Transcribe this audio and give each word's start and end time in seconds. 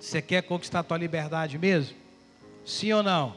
Você 0.00 0.22
quer 0.22 0.42
conquistar 0.42 0.80
a 0.80 0.82
tua 0.82 0.96
liberdade 0.96 1.58
mesmo? 1.58 1.96
Sim 2.64 2.92
ou 2.92 3.02
não? 3.02 3.34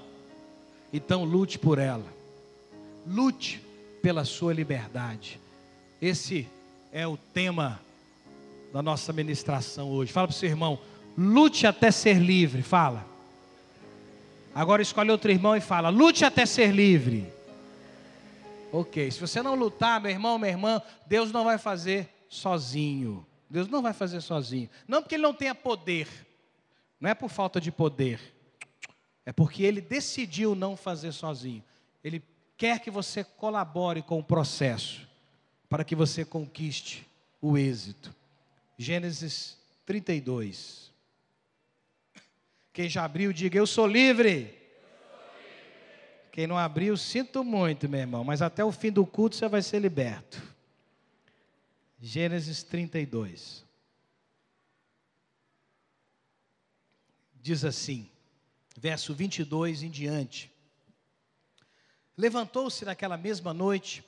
Então 0.93 1.23
lute 1.23 1.57
por 1.57 1.79
ela. 1.79 2.05
Lute 3.07 3.61
pela 4.01 4.25
sua 4.25 4.53
liberdade. 4.53 5.39
Esse 6.01 6.47
é 6.91 7.07
o 7.07 7.17
tema 7.17 7.79
da 8.73 8.81
nossa 8.81 9.11
ministração 9.11 9.89
hoje. 9.89 10.11
Fala 10.11 10.27
para 10.27 10.35
o 10.35 10.37
seu 10.37 10.49
irmão, 10.49 10.79
lute 11.17 11.65
até 11.65 11.91
ser 11.91 12.19
livre. 12.19 12.61
Fala. 12.61 13.05
Agora 14.53 14.81
escolhe 14.81 15.09
outro 15.11 15.31
irmão 15.31 15.55
e 15.55 15.61
fala, 15.61 15.89
lute 15.89 16.25
até 16.25 16.45
ser 16.45 16.71
livre. 16.71 17.31
Ok, 18.71 19.09
se 19.11 19.19
você 19.19 19.41
não 19.41 19.55
lutar, 19.55 19.99
meu 19.99 20.11
irmão, 20.11 20.37
minha 20.37 20.51
irmã, 20.51 20.81
Deus 21.05 21.31
não 21.31 21.43
vai 21.43 21.57
fazer 21.57 22.09
sozinho. 22.29 23.25
Deus 23.49 23.67
não 23.67 23.81
vai 23.81 23.93
fazer 23.93 24.21
sozinho. 24.21 24.69
Não 24.87 25.01
porque 25.01 25.15
Ele 25.15 25.23
não 25.23 25.33
tenha 25.33 25.53
poder, 25.53 26.07
não 27.01 27.09
é 27.09 27.15
por 27.15 27.29
falta 27.29 27.59
de 27.59 27.71
poder, 27.71 28.21
é 29.25 29.33
porque 29.33 29.63
Ele 29.63 29.81
decidiu 29.81 30.53
não 30.53 30.77
fazer 30.77 31.11
sozinho. 31.11 31.63
Ele 32.03 32.23
quer 32.55 32.79
que 32.79 32.91
você 32.91 33.23
colabore 33.23 34.03
com 34.03 34.19
o 34.19 34.23
processo, 34.23 35.07
para 35.67 35.83
que 35.83 35.95
você 35.95 36.23
conquiste 36.23 37.07
o 37.41 37.57
êxito. 37.57 38.15
Gênesis 38.77 39.57
32. 39.85 40.91
Quem 42.71 42.87
já 42.87 43.03
abriu, 43.03 43.33
diga: 43.33 43.57
Eu 43.57 43.65
sou 43.65 43.87
livre. 43.87 44.59
Quem 46.31 46.47
não 46.47 46.57
abriu, 46.57 46.95
sinto 46.95 47.43
muito, 47.43 47.89
meu 47.89 47.99
irmão, 47.99 48.23
mas 48.23 48.41
até 48.41 48.63
o 48.63 48.71
fim 48.71 48.89
do 48.91 49.05
culto 49.05 49.35
você 49.35 49.49
vai 49.49 49.61
ser 49.61 49.79
liberto. 49.79 50.41
Gênesis 51.99 52.63
32. 52.63 53.65
Diz 57.41 57.65
assim, 57.65 58.09
verso 58.77 59.13
22 59.13 59.83
em 59.83 59.89
diante. 59.89 60.51
Levantou-se 62.15 62.85
naquela 62.85 63.17
mesma 63.17 63.53
noite, 63.53 64.03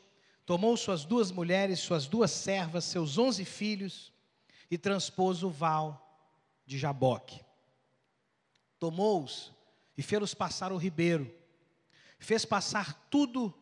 tomou 0.46 0.78
suas 0.78 1.04
duas 1.04 1.32
mulheres, 1.32 1.80
suas 1.80 2.06
duas 2.08 2.32
servas, 2.32 2.86
seus 2.86 3.18
onze 3.18 3.44
filhos 3.44 4.14
e 4.70 4.78
transpôs 4.78 5.44
o 5.44 5.50
val 5.50 6.00
de 6.66 6.78
Jaboque. 6.78 7.42
Tomou-os 8.80 9.52
e 9.98 10.04
fê-los 10.04 10.34
passar 10.34 10.72
o 10.72 10.78
ribeiro 10.78 11.44
fez 12.24 12.46
passar 12.46 12.94
tudo 13.10 13.54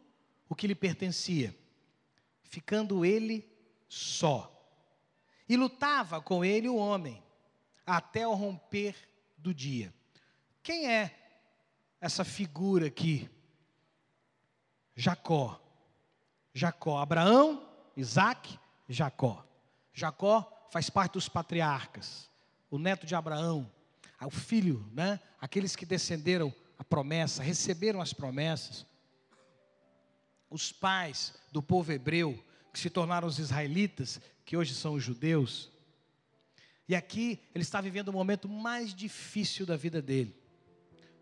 o 0.48 0.56
que 0.56 0.68
lhe 0.68 0.76
pertencia, 0.76 1.56
ficando 2.44 3.04
ele 3.04 3.50
só. 3.90 4.48
E 5.50 5.58
lutava 5.58 6.22
com 6.22 6.46
ele 6.46 6.70
o 6.70 6.76
homem, 6.76 7.22
até 7.86 8.26
o 8.28 8.34
romper 8.34 8.96
do 9.42 9.54
dia. 9.54 9.94
Quem 10.64 10.88
é 10.88 11.18
essa 12.00 12.24
figura 12.24 12.88
aqui? 12.88 13.30
Jacó. 14.96 15.60
Jacó, 16.54 17.00
Abraão, 17.00 17.68
Isaac, 17.96 18.60
Jacó. 18.88 19.46
Jacó 19.94 20.68
faz 20.72 20.90
parte 20.90 21.14
dos 21.14 21.28
patriarcas, 21.28 22.30
o 22.70 22.78
neto 22.78 23.06
de 23.06 23.16
Abraão, 23.16 23.70
o 24.26 24.30
filho, 24.30 24.86
né? 24.94 25.20
Aqueles 25.40 25.76
que 25.76 25.86
descenderam 25.86 26.54
a 26.78 26.84
promessa, 26.84 27.42
receberam 27.42 28.02
as 28.02 28.14
promessas. 28.14 28.86
Os 30.50 30.72
pais 30.72 31.34
do 31.52 31.62
povo 31.62 31.92
hebreu, 31.92 32.38
que 32.72 32.80
se 32.80 32.90
tornaram 32.90 33.28
os 33.28 33.40
israelitas, 33.40 34.20
que 34.46 34.56
hoje 34.56 34.74
são 34.74 34.94
os 34.94 35.04
judeus. 35.04 35.72
E 36.92 36.96
aqui 36.96 37.40
ele 37.56 37.62
está 37.62 37.80
vivendo 37.80 38.10
o 38.10 38.12
momento 38.12 38.50
mais 38.50 38.94
difícil 38.94 39.66
da 39.66 39.78
vida 39.78 40.02
dele. 40.02 40.36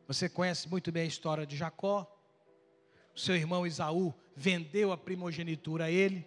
Você 0.07 0.27
conhece 0.27 0.67
muito 0.67 0.91
bem 0.91 1.03
a 1.03 1.05
história 1.05 1.45
de 1.45 1.55
Jacó. 1.55 2.11
Seu 3.15 3.35
irmão 3.35 3.67
Isaú 3.67 4.11
vendeu 4.35 4.91
a 4.91 4.97
primogenitura 4.97 5.83
a 5.83 5.91
ele, 5.91 6.25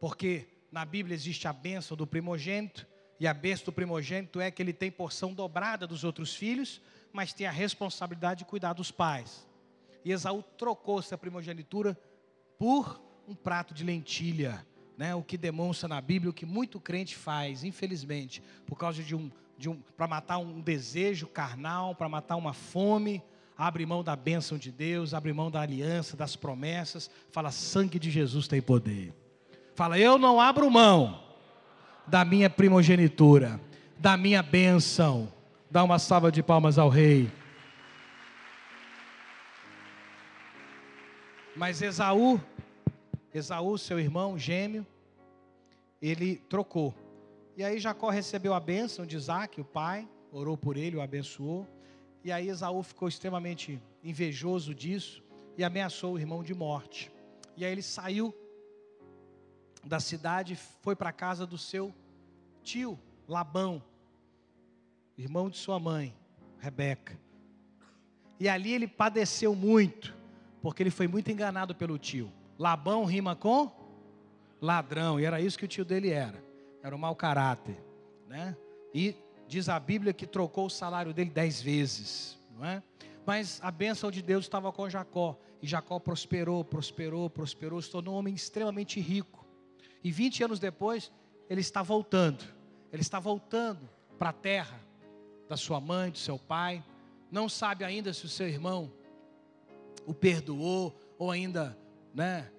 porque 0.00 0.48
na 0.72 0.84
Bíblia 0.84 1.14
existe 1.14 1.46
a 1.46 1.52
bênção 1.52 1.96
do 1.96 2.08
primogênito, 2.08 2.88
e 3.20 3.26
a 3.28 3.32
bênção 3.32 3.66
do 3.66 3.72
primogênito 3.72 4.40
é 4.40 4.50
que 4.50 4.60
ele 4.60 4.72
tem 4.72 4.90
porção 4.90 5.32
dobrada 5.32 5.86
dos 5.86 6.02
outros 6.02 6.34
filhos, 6.34 6.80
mas 7.12 7.32
tem 7.32 7.46
a 7.46 7.52
responsabilidade 7.52 8.40
de 8.40 8.46
cuidar 8.46 8.72
dos 8.72 8.90
pais. 8.90 9.46
E 10.04 10.10
Esaú 10.10 10.42
trocou 10.58 10.98
essa 10.98 11.16
primogenitura 11.16 11.96
por 12.58 13.00
um 13.28 13.34
prato 13.36 13.72
de 13.72 13.84
lentilha, 13.84 14.66
né? 15.00 15.14
o 15.14 15.22
que 15.22 15.38
demonstra 15.38 15.88
na 15.88 16.00
Bíblia 16.00 16.30
o 16.30 16.34
que 16.34 16.44
muito 16.44 16.78
crente 16.78 17.16
faz, 17.16 17.64
infelizmente, 17.64 18.42
por 18.66 18.76
causa 18.76 19.02
de 19.02 19.16
um, 19.16 19.30
de 19.56 19.68
um 19.70 19.80
para 19.96 20.06
matar 20.06 20.36
um 20.36 20.60
desejo 20.60 21.26
carnal, 21.26 21.94
para 21.94 22.08
matar 22.08 22.36
uma 22.36 22.52
fome, 22.52 23.22
abre 23.56 23.86
mão 23.86 24.04
da 24.04 24.14
bênção 24.14 24.58
de 24.58 24.70
Deus, 24.70 25.14
abre 25.14 25.32
mão 25.32 25.50
da 25.50 25.62
aliança, 25.62 26.16
das 26.16 26.36
promessas, 26.36 27.10
fala: 27.30 27.50
sangue 27.50 27.98
de 27.98 28.10
Jesus 28.10 28.46
tem 28.46 28.60
poder. 28.60 29.14
Fala: 29.74 29.98
eu 29.98 30.18
não 30.18 30.38
abro 30.38 30.70
mão 30.70 31.24
da 32.06 32.22
minha 32.22 32.50
primogenitura, 32.50 33.58
da 33.98 34.18
minha 34.18 34.42
bênção 34.42 35.32
Dá 35.70 35.84
uma 35.84 36.00
salva 36.00 36.32
de 36.32 36.42
palmas 36.42 36.78
ao 36.78 36.88
rei. 36.88 37.30
Mas 41.54 41.80
Esaú, 41.80 42.40
Esaú, 43.32 43.78
seu 43.78 43.98
irmão 43.98 44.38
gêmeo, 44.38 44.86
ele 46.00 46.36
trocou. 46.48 46.94
E 47.56 47.62
aí 47.62 47.78
Jacó 47.78 48.10
recebeu 48.10 48.54
a 48.54 48.60
bênção 48.60 49.06
de 49.06 49.16
Isaac, 49.16 49.60
o 49.60 49.64
pai, 49.64 50.08
orou 50.32 50.56
por 50.56 50.76
ele, 50.76 50.96
o 50.96 51.02
abençoou. 51.02 51.66
E 52.24 52.32
aí 52.32 52.48
Esaú 52.48 52.82
ficou 52.82 53.08
extremamente 53.08 53.80
invejoso 54.02 54.74
disso 54.74 55.22
e 55.56 55.64
ameaçou 55.64 56.14
o 56.14 56.18
irmão 56.18 56.42
de 56.42 56.54
morte. 56.54 57.10
E 57.56 57.64
aí 57.64 57.72
ele 57.72 57.82
saiu 57.82 58.34
da 59.84 60.00
cidade, 60.00 60.56
foi 60.82 60.96
para 60.96 61.10
a 61.10 61.12
casa 61.12 61.46
do 61.46 61.58
seu 61.58 61.94
tio 62.62 62.98
Labão, 63.28 63.82
irmão 65.16 65.48
de 65.48 65.56
sua 65.56 65.78
mãe, 65.78 66.14
Rebeca. 66.58 67.18
E 68.38 68.48
ali 68.48 68.72
ele 68.72 68.88
padeceu 68.88 69.54
muito, 69.54 70.16
porque 70.60 70.82
ele 70.82 70.90
foi 70.90 71.06
muito 71.06 71.30
enganado 71.30 71.74
pelo 71.74 71.98
tio. 71.98 72.32
Labão 72.60 73.06
rima 73.06 73.34
com 73.34 73.72
ladrão, 74.60 75.18
e 75.18 75.24
era 75.24 75.40
isso 75.40 75.58
que 75.58 75.64
o 75.64 75.68
tio 75.68 75.82
dele 75.82 76.10
era. 76.10 76.44
Era 76.82 76.94
um 76.94 76.98
mau 76.98 77.16
caráter, 77.16 77.82
né? 78.28 78.54
E 78.92 79.16
diz 79.48 79.70
a 79.70 79.80
Bíblia 79.80 80.12
que 80.12 80.26
trocou 80.26 80.66
o 80.66 80.70
salário 80.70 81.14
dele 81.14 81.30
dez 81.30 81.62
vezes, 81.62 82.38
não 82.54 82.66
é? 82.66 82.82
Mas 83.24 83.60
a 83.62 83.70
bênção 83.70 84.10
de 84.10 84.20
Deus 84.20 84.44
estava 84.44 84.70
com 84.70 84.90
Jacó, 84.90 85.38
e 85.62 85.66
Jacó 85.66 85.98
prosperou, 85.98 86.62
prosperou, 86.62 87.30
prosperou, 87.30 87.80
se 87.80 87.90
tornou 87.90 88.14
um 88.14 88.18
homem 88.18 88.34
extremamente 88.34 89.00
rico. 89.00 89.46
E 90.04 90.12
20 90.12 90.44
anos 90.44 90.58
depois, 90.58 91.10
ele 91.48 91.62
está 91.62 91.82
voltando, 91.82 92.44
ele 92.92 93.00
está 93.00 93.18
voltando 93.18 93.88
para 94.18 94.28
a 94.28 94.34
terra, 94.34 94.78
da 95.48 95.56
sua 95.56 95.80
mãe, 95.80 96.10
do 96.10 96.18
seu 96.18 96.38
pai, 96.38 96.84
não 97.30 97.48
sabe 97.48 97.84
ainda 97.84 98.12
se 98.12 98.26
o 98.26 98.28
seu 98.28 98.46
irmão 98.46 98.92
o 100.06 100.12
perdoou 100.12 100.94
ou 101.18 101.30
ainda, 101.30 101.78
né? 102.14 102.50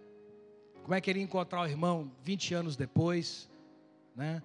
Como 0.84 0.94
é 0.94 1.02
que 1.02 1.10
ele 1.10 1.20
ia 1.20 1.26
encontrar 1.26 1.62
o 1.62 1.68
irmão 1.68 2.12
20 2.24 2.54
anos 2.54 2.76
depois, 2.76 3.50
né? 4.16 4.42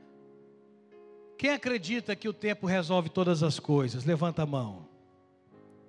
Quem 1.38 1.50
acredita 1.50 2.16
que 2.16 2.28
o 2.28 2.32
tempo 2.32 2.66
resolve 2.66 3.08
todas 3.10 3.42
as 3.42 3.58
coisas? 3.60 4.04
Levanta 4.04 4.42
a 4.42 4.46
mão. 4.46 4.88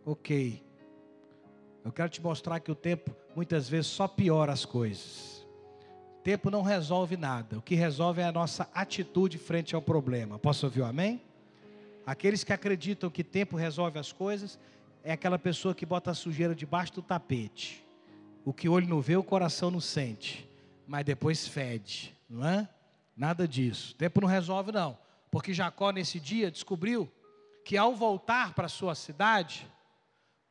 OK. 0.06 0.62
Eu 1.86 1.92
quero 1.92 2.10
te 2.10 2.22
mostrar 2.22 2.60
que 2.60 2.72
o 2.72 2.76
tempo 2.76 3.16
muitas 3.34 3.70
vezes 3.70 3.88
só 3.88 4.08
piora 4.08 4.52
as 4.52 4.66
coisas. 4.66 5.46
O 6.20 6.22
tempo 6.22 6.50
não 6.50 6.62
resolve 6.62 7.16
nada. 7.16 7.58
O 7.58 7.62
que 7.62 7.76
resolve 7.76 8.22
é 8.22 8.26
a 8.26 8.32
nossa 8.32 8.70
atitude 8.74 9.38
frente 9.38 9.74
ao 9.74 9.82
problema. 9.82 10.38
Posso 10.38 10.66
ouvir 10.66 10.84
amém? 10.84 11.22
Aqueles 12.06 12.44
que 12.44 12.52
acreditam 12.52 13.10
que 13.10 13.24
tempo 13.24 13.56
resolve 13.56 14.00
as 14.00 14.12
coisas, 14.12 14.60
é 15.04 15.14
aquela 15.14 15.40
pessoa 15.40 15.74
que 15.74 15.86
bota 15.86 16.12
a 16.12 16.14
sujeira 16.14 16.54
debaixo 16.54 16.96
do 16.96 17.02
tapete. 17.02 17.87
O 18.48 18.54
que 18.54 18.70
o 18.70 18.72
olho 18.72 18.88
não 18.88 19.02
vê, 19.02 19.18
o 19.18 19.24
coração 19.26 19.70
não 19.70 19.82
sente. 19.82 20.50
Mas 20.88 21.04
depois 21.04 21.46
fede, 21.46 22.16
não 22.30 22.48
é? 22.48 22.70
Nada 23.14 23.46
disso. 23.46 23.94
Tempo 23.96 24.22
não 24.22 24.28
resolve, 24.30 24.72
não. 24.72 24.98
Porque 25.30 25.54
Jacó, 25.54 25.92
nesse 25.92 26.18
dia, 26.18 26.50
descobriu 26.50 27.12
que 27.66 27.76
ao 27.76 27.94
voltar 27.94 28.54
para 28.54 28.70
sua 28.70 28.96
cidade, 28.96 29.70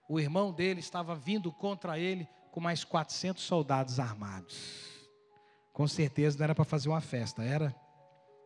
o 0.07 0.21
irmão 0.21 0.53
dele 0.53 0.81
estava 0.81 1.17
vindo 1.17 1.51
contra 1.51 1.99
ele 1.99 2.29
com 2.51 2.61
mais 2.61 2.85
400 2.85 3.43
soldados 3.43 3.99
armados. 3.99 4.91
Com 5.73 5.89
certeza 5.89 6.37
não 6.37 6.45
era 6.45 6.55
para 6.55 6.67
fazer 6.67 6.91
uma 6.91 7.01
festa, 7.01 7.43
era? 7.43 7.75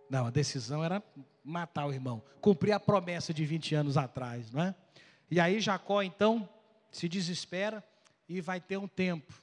Não, 0.08 0.26
a 0.26 0.30
decisão 0.30 0.84
era 0.84 1.02
matar 1.42 1.86
o 1.86 1.92
irmão, 1.92 2.22
cumprir 2.40 2.70
a 2.70 2.78
promessa 2.78 3.34
de 3.34 3.44
20 3.44 3.74
anos 3.74 3.96
atrás, 3.96 4.52
não 4.52 4.62
é? 4.62 4.74
E 5.28 5.40
aí 5.40 5.58
Jacó 5.58 6.02
então 6.04 6.48
se 6.92 7.08
desespera 7.08 7.82
e 8.30 8.40
vai 8.40 8.60
ter 8.60 8.76
um 8.76 8.86
tempo. 8.86 9.34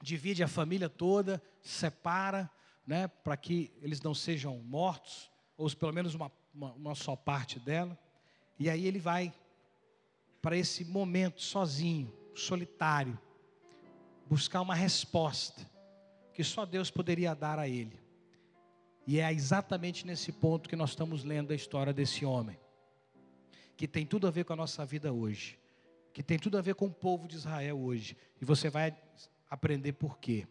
Divide 0.00 0.44
a 0.44 0.48
família 0.48 0.88
toda, 0.88 1.42
separa, 1.60 2.48
né, 2.86 3.08
para 3.08 3.36
que 3.36 3.72
eles 3.82 4.00
não 4.00 4.14
sejam 4.14 4.56
mortos, 4.58 5.28
ou 5.56 5.68
pelo 5.74 5.92
menos 5.92 6.14
uma, 6.14 6.30
uma, 6.54 6.72
uma 6.74 6.94
só 6.94 7.16
parte 7.16 7.58
dela. 7.58 7.98
E 8.56 8.70
aí 8.70 8.86
ele 8.86 9.00
vai 9.00 9.34
para 10.40 10.56
esse 10.56 10.84
momento 10.84 11.42
sozinho, 11.42 12.14
solitário, 12.36 13.18
buscar 14.26 14.60
uma 14.60 14.76
resposta 14.76 15.68
que 16.32 16.44
só 16.44 16.64
Deus 16.64 16.92
poderia 16.92 17.34
dar 17.34 17.58
a 17.58 17.68
ele. 17.68 17.98
E 19.08 19.18
é 19.18 19.32
exatamente 19.32 20.06
nesse 20.06 20.30
ponto 20.30 20.68
que 20.68 20.76
nós 20.76 20.90
estamos 20.90 21.24
lendo 21.24 21.52
a 21.52 21.56
história 21.56 21.92
desse 21.92 22.24
homem, 22.24 22.60
que 23.76 23.88
tem 23.88 24.06
tudo 24.06 24.28
a 24.28 24.30
ver 24.30 24.44
com 24.44 24.52
a 24.52 24.56
nossa 24.56 24.86
vida 24.86 25.12
hoje, 25.12 25.58
que 26.14 26.22
tem 26.22 26.38
tudo 26.38 26.56
a 26.56 26.62
ver 26.62 26.74
com 26.74 26.86
o 26.86 26.92
povo 26.92 27.28
de 27.28 27.36
Israel 27.36 27.78
hoje. 27.78 28.16
E 28.40 28.44
você 28.46 28.70
vai 28.70 28.96
aprender 29.50 29.92
por 29.92 30.18
quê. 30.18 30.46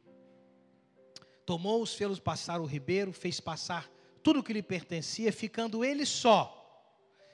Tomou 1.46 1.82
os 1.82 1.96
felos 1.96 2.20
passar 2.20 2.62
o 2.62 2.66
ribeiro, 2.66 3.12
fez 3.12 3.40
passar 3.40 3.90
tudo 4.22 4.42
o 4.42 4.44
que 4.44 4.54
lhe 4.54 4.62
pertencia, 4.62 5.34
ficando 5.34 5.84
ele 5.84 6.06
só. 6.06 6.60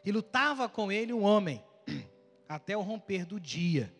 E 0.06 0.12
lutava 0.12 0.70
com 0.70 0.90
ele 0.90 1.12
um 1.12 1.24
homem, 1.24 1.62
até 2.48 2.78
o 2.78 2.81
romper 2.81 3.26
do 3.26 3.38
dia. 3.38 3.94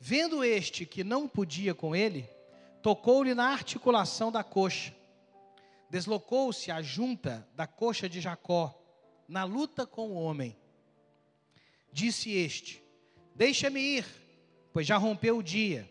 Vendo 0.00 0.42
este 0.42 0.86
que 0.86 1.04
não 1.04 1.28
podia 1.28 1.74
com 1.74 1.94
ele, 1.94 2.26
tocou-lhe 2.82 3.34
na 3.34 3.48
articulação 3.48 4.32
da 4.32 4.42
coxa 4.42 4.94
Deslocou-se 5.92 6.70
a 6.70 6.80
junta 6.80 7.46
da 7.54 7.66
coxa 7.66 8.08
de 8.08 8.18
Jacó, 8.18 8.74
na 9.28 9.44
luta 9.44 9.86
com 9.86 10.08
o 10.08 10.14
homem. 10.14 10.56
Disse 11.92 12.32
este: 12.32 12.81
Deixa-me 13.34 13.80
ir, 13.80 14.04
pois 14.72 14.86
já 14.86 14.96
rompeu 14.96 15.38
o 15.38 15.42
dia. 15.42 15.90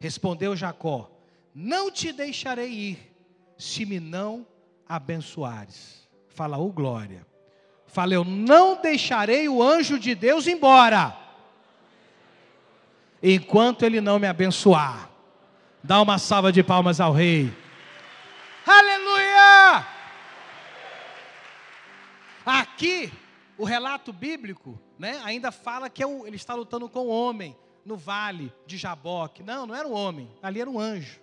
Respondeu 0.00 0.56
Jacó: 0.56 1.10
Não 1.54 1.90
te 1.90 2.12
deixarei 2.12 2.70
ir, 2.70 3.16
se 3.56 3.84
me 3.84 4.00
não 4.00 4.46
abençoares. 4.88 6.08
Fala, 6.28 6.58
ô 6.58 6.70
glória. 6.70 7.26
Fala, 7.86 8.12
eu 8.12 8.24
não 8.24 8.80
deixarei 8.80 9.48
o 9.48 9.62
anjo 9.62 10.00
de 10.00 10.16
Deus 10.16 10.48
embora, 10.48 11.16
enquanto 13.22 13.84
ele 13.84 14.00
não 14.00 14.18
me 14.18 14.26
abençoar. 14.26 15.08
Dá 15.82 16.02
uma 16.02 16.18
salva 16.18 16.50
de 16.50 16.62
palmas 16.62 17.00
ao 17.00 17.12
rei. 17.12 17.52
Aleluia! 18.66 19.86
Aqui, 22.44 23.12
o 23.56 23.64
relato 23.64 24.12
bíblico, 24.12 24.80
né, 24.98 25.20
ainda 25.24 25.50
fala 25.50 25.90
que 25.90 26.02
é 26.02 26.06
o, 26.06 26.26
ele 26.26 26.36
está 26.36 26.54
lutando 26.54 26.88
com 26.88 27.00
o 27.00 27.08
homem 27.08 27.56
no 27.84 27.96
vale 27.96 28.52
de 28.66 28.76
Jaboque. 28.76 29.42
Não, 29.42 29.66
não 29.66 29.74
era 29.74 29.86
um 29.86 29.92
homem, 29.92 30.30
ali 30.42 30.60
era 30.60 30.70
um 30.70 30.78
anjo. 30.78 31.20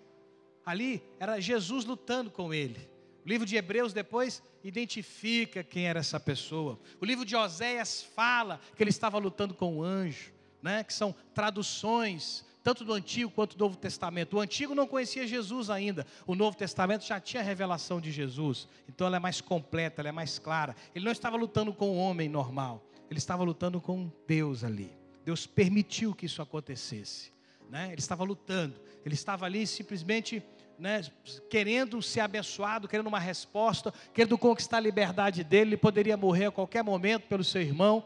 Ali 0.65 1.03
era 1.19 1.39
Jesus 1.39 1.85
lutando 1.85 2.29
com 2.29 2.53
ele. 2.53 2.89
O 3.25 3.29
livro 3.29 3.45
de 3.45 3.56
Hebreus 3.56 3.94
depois 3.94 4.41
identifica 4.63 5.63
quem 5.63 5.88
era 5.88 6.00
essa 6.00 6.19
pessoa. 6.19 6.79
O 7.00 7.06
livro 7.06 7.25
de 7.25 7.35
Oséias 7.35 8.03
fala 8.15 8.59
que 8.75 8.83
ele 8.83 8.89
estava 8.89 9.18
lutando 9.18 9.53
com 9.53 9.77
o 9.77 9.83
anjo, 9.83 10.31
né? 10.62 10.83
Que 10.83 10.94
são 10.94 11.15
traduções 11.33 12.45
tanto 12.63 12.85
do 12.85 12.94
Antigo 12.94 13.31
quanto 13.31 13.57
do 13.57 13.63
Novo 13.63 13.77
Testamento. 13.77 14.38
O 14.38 14.39
Antigo 14.39 14.75
não 14.75 14.88
conhecia 14.88 15.25
Jesus 15.25 15.69
ainda, 15.69 16.06
o 16.27 16.35
Novo 16.35 16.56
Testamento 16.56 17.03
já 17.06 17.19
tinha 17.19 17.41
a 17.41 17.45
revelação 17.45 18.00
de 18.00 18.12
Jesus, 18.12 18.68
então 18.88 19.07
ela 19.07 19.18
é 19.18 19.19
mais 19.19 19.41
completa, 19.41 20.01
ela 20.01 20.09
é 20.09 20.12
mais 20.12 20.38
clara. 20.38 20.75
Ele 20.94 21.06
não 21.06 21.12
estava 21.12 21.38
lutando 21.38 21.73
com 21.73 21.89
o 21.89 21.97
homem 21.97 22.29
normal, 22.29 22.83
ele 23.11 23.17
estava 23.17 23.43
lutando 23.43 23.81
com 23.81 24.09
Deus 24.25 24.63
ali. 24.63 24.89
Deus 25.25 25.45
permitiu 25.45 26.15
que 26.15 26.25
isso 26.25 26.41
acontecesse, 26.41 27.33
né? 27.69 27.87
ele 27.91 27.99
estava 27.99 28.23
lutando, 28.23 28.79
ele 29.05 29.13
estava 29.13 29.45
ali 29.45 29.67
simplesmente. 29.67 30.41
Né, 30.79 30.99
querendo 31.47 32.01
ser 32.01 32.21
abençoado, 32.21 32.87
querendo 32.87 33.05
uma 33.05 33.19
resposta, 33.19 33.93
querendo 34.15 34.35
conquistar 34.35 34.77
a 34.77 34.79
liberdade 34.79 35.43
dele, 35.43 35.71
ele 35.71 35.77
poderia 35.77 36.17
morrer 36.17 36.47
a 36.47 36.51
qualquer 36.51 36.83
momento 36.83 37.27
pelo 37.27 37.43
seu 37.43 37.61
irmão, 37.61 38.03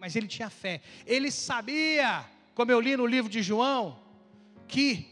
mas 0.00 0.16
ele 0.16 0.26
tinha 0.26 0.48
fé, 0.48 0.80
ele 1.04 1.30
sabia 1.30 2.24
como 2.54 2.72
eu 2.72 2.80
li 2.80 2.96
no 2.96 3.04
livro 3.04 3.30
de 3.30 3.42
João, 3.42 4.00
que 4.66 5.06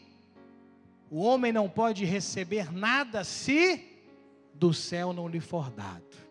o 1.10 1.18
homem 1.20 1.52
não 1.52 1.68
pode 1.68 2.02
receber 2.06 2.72
nada 2.72 3.22
se 3.24 3.84
do 4.54 4.72
céu 4.72 5.12
não 5.12 5.28
lhe 5.28 5.40
for 5.40 5.70
dado. 5.70 6.25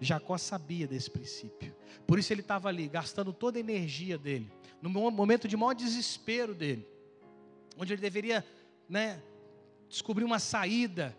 Jacó 0.00 0.36
sabia 0.36 0.86
desse 0.86 1.10
princípio. 1.10 1.74
Por 2.06 2.18
isso 2.18 2.32
ele 2.32 2.40
estava 2.40 2.68
ali, 2.68 2.88
gastando 2.88 3.32
toda 3.32 3.58
a 3.58 3.60
energia 3.60 4.18
dele, 4.18 4.50
no 4.80 4.90
momento 4.90 5.48
de 5.48 5.56
maior 5.56 5.74
desespero 5.74 6.54
dele, 6.54 6.86
onde 7.78 7.92
ele 7.92 8.00
deveria 8.00 8.44
né, 8.88 9.22
descobrir 9.88 10.24
uma 10.24 10.38
saída, 10.38 11.16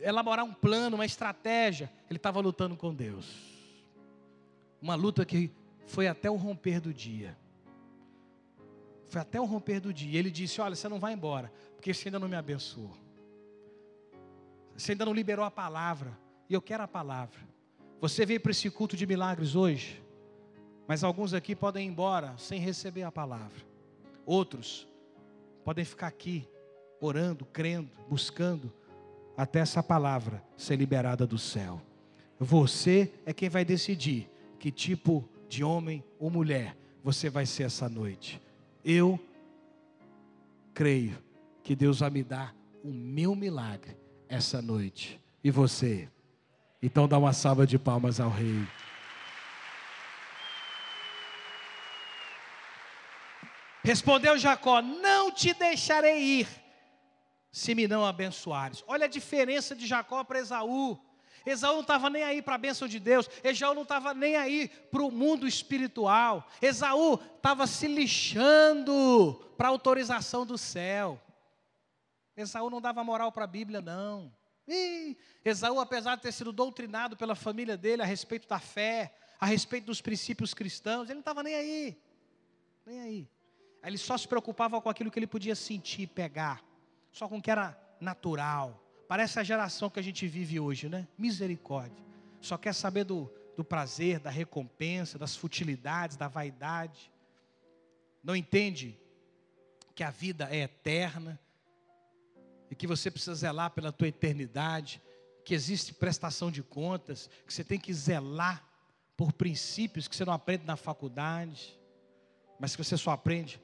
elaborar 0.00 0.44
um 0.44 0.52
plano, 0.52 0.96
uma 0.96 1.04
estratégia. 1.04 1.90
Ele 2.08 2.16
estava 2.16 2.40
lutando 2.40 2.76
com 2.76 2.94
Deus. 2.94 3.26
Uma 4.80 4.94
luta 4.94 5.24
que 5.24 5.50
foi 5.86 6.06
até 6.06 6.30
o 6.30 6.36
romper 6.36 6.80
do 6.80 6.94
dia. 6.94 7.36
Foi 9.08 9.20
até 9.20 9.40
o 9.40 9.44
romper 9.44 9.80
do 9.80 9.92
dia. 9.92 10.18
Ele 10.18 10.30
disse: 10.30 10.60
Olha, 10.60 10.74
você 10.74 10.88
não 10.88 10.98
vai 10.98 11.12
embora, 11.12 11.52
porque 11.74 11.92
você 11.92 12.08
ainda 12.08 12.18
não 12.18 12.28
me 12.28 12.36
abençoou. 12.36 12.96
Você 14.76 14.92
ainda 14.92 15.04
não 15.04 15.12
liberou 15.12 15.44
a 15.44 15.50
palavra. 15.50 16.16
E 16.48 16.54
eu 16.54 16.62
quero 16.62 16.82
a 16.82 16.88
palavra. 16.88 17.38
Você 18.00 18.24
veio 18.24 18.40
para 18.40 18.50
esse 18.50 18.70
culto 18.70 18.96
de 18.96 19.06
milagres 19.06 19.54
hoje, 19.54 20.02
mas 20.88 21.04
alguns 21.04 21.34
aqui 21.34 21.54
podem 21.54 21.86
ir 21.86 21.90
embora 21.90 22.34
sem 22.38 22.58
receber 22.58 23.02
a 23.02 23.12
palavra. 23.12 23.62
Outros 24.24 24.88
podem 25.64 25.84
ficar 25.84 26.06
aqui, 26.06 26.48
orando, 26.98 27.44
crendo, 27.44 27.90
buscando, 28.08 28.72
até 29.36 29.60
essa 29.60 29.82
palavra 29.82 30.42
ser 30.56 30.76
liberada 30.76 31.26
do 31.26 31.38
céu. 31.38 31.80
Você 32.38 33.12
é 33.26 33.34
quem 33.34 33.50
vai 33.50 33.66
decidir 33.66 34.30
que 34.58 34.70
tipo 34.70 35.28
de 35.46 35.62
homem 35.62 36.02
ou 36.18 36.30
mulher 36.30 36.76
você 37.04 37.28
vai 37.28 37.44
ser 37.44 37.64
essa 37.64 37.86
noite. 37.86 38.40
Eu 38.82 39.20
creio 40.72 41.18
que 41.62 41.76
Deus 41.76 42.00
vai 42.00 42.08
me 42.08 42.22
dar 42.22 42.54
o 42.82 42.88
meu 42.88 43.34
milagre 43.34 43.94
essa 44.26 44.62
noite. 44.62 45.20
E 45.44 45.50
você? 45.50 46.08
Então 46.82 47.06
dá 47.06 47.18
uma 47.18 47.32
salva 47.32 47.66
de 47.66 47.78
palmas 47.78 48.18
ao 48.20 48.30
Rei. 48.30 48.66
Respondeu 53.82 54.38
Jacó: 54.38 54.80
Não 54.80 55.30
te 55.30 55.52
deixarei 55.52 56.40
ir, 56.40 56.48
se 57.52 57.74
me 57.74 57.86
não 57.86 58.04
abençoares. 58.04 58.82
Olha 58.86 59.04
a 59.04 59.08
diferença 59.08 59.74
de 59.74 59.86
Jacó 59.86 60.24
para 60.24 60.38
Esaú. 60.38 60.98
Esaú 61.44 61.74
não 61.74 61.80
estava 61.80 62.10
nem 62.10 62.22
aí 62.22 62.42
para 62.42 62.54
a 62.54 62.58
bênção 62.58 62.86
de 62.86 63.00
Deus, 63.00 63.28
Esaú 63.42 63.74
não 63.74 63.82
estava 63.82 64.12
nem 64.12 64.36
aí 64.36 64.68
para 64.68 65.02
o 65.02 65.10
mundo 65.10 65.46
espiritual, 65.46 66.46
Esaú 66.60 67.18
estava 67.36 67.66
se 67.66 67.88
lixando 67.88 69.42
para 69.56 69.68
a 69.68 69.70
autorização 69.70 70.44
do 70.44 70.58
céu. 70.58 71.20
Esaú 72.36 72.68
não 72.68 72.80
dava 72.80 73.02
moral 73.02 73.32
para 73.32 73.44
a 73.44 73.46
Bíblia, 73.46 73.80
não. 73.80 74.32
Ih, 74.70 75.16
Esaú, 75.44 75.80
apesar 75.80 76.14
de 76.14 76.22
ter 76.22 76.32
sido 76.32 76.52
doutrinado 76.52 77.16
pela 77.16 77.34
família 77.34 77.76
dele 77.76 78.02
a 78.02 78.06
respeito 78.06 78.48
da 78.48 78.60
fé, 78.60 79.12
a 79.40 79.46
respeito 79.46 79.86
dos 79.86 80.00
princípios 80.00 80.54
cristãos, 80.54 81.06
ele 81.06 81.14
não 81.14 81.20
estava 81.20 81.42
nem 81.42 81.54
aí. 81.54 81.98
Nem 82.86 83.00
aí. 83.00 83.28
Ele 83.82 83.98
só 83.98 84.16
se 84.16 84.28
preocupava 84.28 84.80
com 84.80 84.88
aquilo 84.88 85.10
que 85.10 85.18
ele 85.18 85.26
podia 85.26 85.56
sentir, 85.56 86.06
pegar, 86.06 86.62
só 87.10 87.26
com 87.28 87.38
o 87.38 87.42
que 87.42 87.50
era 87.50 87.76
natural. 88.00 88.80
Parece 89.08 89.40
a 89.40 89.42
geração 89.42 89.90
que 89.90 89.98
a 89.98 90.02
gente 90.02 90.26
vive 90.28 90.60
hoje, 90.60 90.88
né? 90.88 91.08
Misericórdia. 91.18 92.04
Só 92.40 92.56
quer 92.56 92.74
saber 92.74 93.04
do, 93.04 93.32
do 93.56 93.64
prazer, 93.64 94.20
da 94.20 94.30
recompensa, 94.30 95.18
das 95.18 95.34
futilidades, 95.34 96.16
da 96.16 96.28
vaidade. 96.28 97.10
Não 98.22 98.36
entende 98.36 98.96
que 99.94 100.04
a 100.04 100.10
vida 100.10 100.48
é 100.50 100.58
eterna 100.58 101.40
e 102.70 102.74
que 102.74 102.86
você 102.86 103.10
precisa 103.10 103.34
zelar 103.34 103.70
pela 103.72 103.90
tua 103.90 104.08
eternidade, 104.08 105.02
que 105.44 105.54
existe 105.54 105.92
prestação 105.92 106.50
de 106.50 106.62
contas, 106.62 107.28
que 107.46 107.52
você 107.52 107.64
tem 107.64 107.78
que 107.78 107.92
zelar 107.92 108.64
por 109.16 109.32
princípios 109.32 110.08
que 110.08 110.16
você 110.16 110.24
não 110.24 110.32
aprende 110.32 110.64
na 110.64 110.76
faculdade, 110.76 111.78
mas 112.58 112.76
que 112.76 112.82
você 112.82 112.96
só 112.96 113.10
aprende 113.10 113.60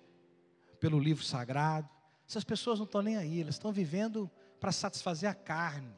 pelo 0.80 0.98
livro 0.98 1.25
sagrado. 1.25 1.88
Essas 2.28 2.44
pessoas 2.44 2.78
não 2.78 2.84
estão 2.84 3.00
nem 3.00 3.16
aí, 3.16 3.40
elas 3.40 3.54
estão 3.54 3.72
vivendo 3.72 4.30
para 4.60 4.72
satisfazer 4.72 5.30
a 5.30 5.34
carne, 5.34 5.94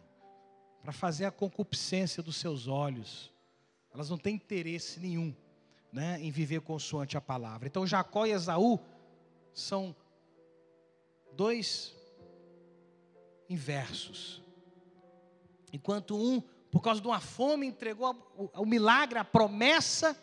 para 0.83 0.93
fazer 0.93 1.25
a 1.25 1.31
concupiscência 1.31 2.23
dos 2.23 2.37
seus 2.37 2.69
olhos. 2.69 3.33
Elas 3.93 4.11
não 4.11 4.19
têm 4.19 4.37
interesse 4.37 5.01
nenhum 5.01 5.35
né, 5.93 6.21
em 6.21 6.31
viver 6.31 6.61
consoante 6.61 7.17
a 7.17 7.21
palavra. 7.21 7.67
Então 7.67 7.87
Jacó 7.87 8.27
e 8.27 8.33
Esaú 8.33 8.79
são 9.53 9.97
dois 11.35 11.98
inversos. 13.49 14.43
Enquanto 15.73 16.17
um, 16.17 16.41
por 16.71 16.81
causa 16.81 17.01
de 17.01 17.07
uma 17.07 17.21
fome, 17.21 17.67
entregou 17.67 18.15
o, 18.37 18.63
o 18.63 18.67
milagre, 18.67 19.19
a 19.19 19.25
promessa, 19.25 20.17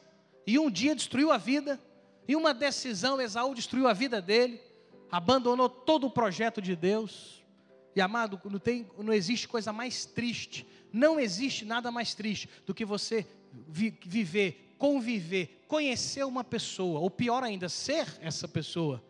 e 0.45 0.59
um 0.59 0.69
dia 0.69 0.95
destruiu 0.95 1.31
a 1.31 1.37
vida, 1.37 1.79
e 2.27 2.35
uma 2.35 2.53
decisão, 2.53 3.21
Esaú 3.21 3.53
destruiu 3.53 3.87
a 3.87 3.93
vida 3.93 4.21
dele, 4.21 4.59
abandonou 5.11 5.69
todo 5.69 6.07
o 6.07 6.11
projeto 6.11 6.61
de 6.61 6.75
Deus. 6.75 7.43
E 7.95 8.01
amado, 8.01 8.41
não, 8.45 8.59
tem, 8.59 8.89
não 8.97 9.13
existe 9.13 9.47
coisa 9.47 9.71
mais 9.71 10.05
triste, 10.05 10.67
não 10.91 11.19
existe 11.19 11.63
nada 11.63 11.91
mais 11.91 12.13
triste 12.13 12.49
do 12.65 12.73
que 12.73 12.83
você 12.83 13.25
vi, 13.67 13.97
viver 14.05 14.65
conviver, 14.77 15.63
conhecer 15.67 16.23
uma 16.25 16.43
pessoa, 16.43 16.99
ou 16.99 17.09
pior 17.09 17.43
ainda, 17.43 17.69
ser 17.69 18.07
essa 18.21 18.47
pessoa 18.47 19.03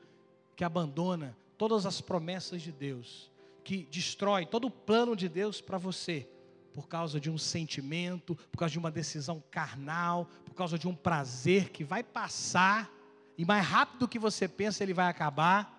que 0.55 0.63
abandona 0.63 1.35
todas 1.57 1.85
as 1.85 2.01
promessas 2.01 2.61
de 2.61 2.71
Deus, 2.71 3.29
que 3.65 3.87
destrói 3.91 4.45
todo 4.45 4.67
o 4.67 4.71
plano 4.71 5.15
de 5.15 5.27
Deus 5.27 5.59
para 5.59 5.79
você, 5.79 6.29
por 6.71 6.87
causa 6.87 7.19
de 7.19 7.31
um 7.31 7.37
sentimento, 7.37 8.35
por 8.51 8.59
causa 8.59 8.71
de 8.71 8.79
uma 8.79 8.91
decisão 8.91 9.43
carnal, 9.49 10.29
por 10.45 10.53
causa 10.53 10.77
de 10.77 10.87
um 10.87 10.95
prazer 10.95 11.71
que 11.71 11.83
vai 11.83 12.03
passar, 12.03 12.91
e 13.35 13.43
mais 13.43 13.65
rápido 13.65 14.07
que 14.07 14.19
você 14.19 14.47
pensa, 14.47 14.83
ele 14.83 14.93
vai 14.93 15.07
acabar, 15.07 15.73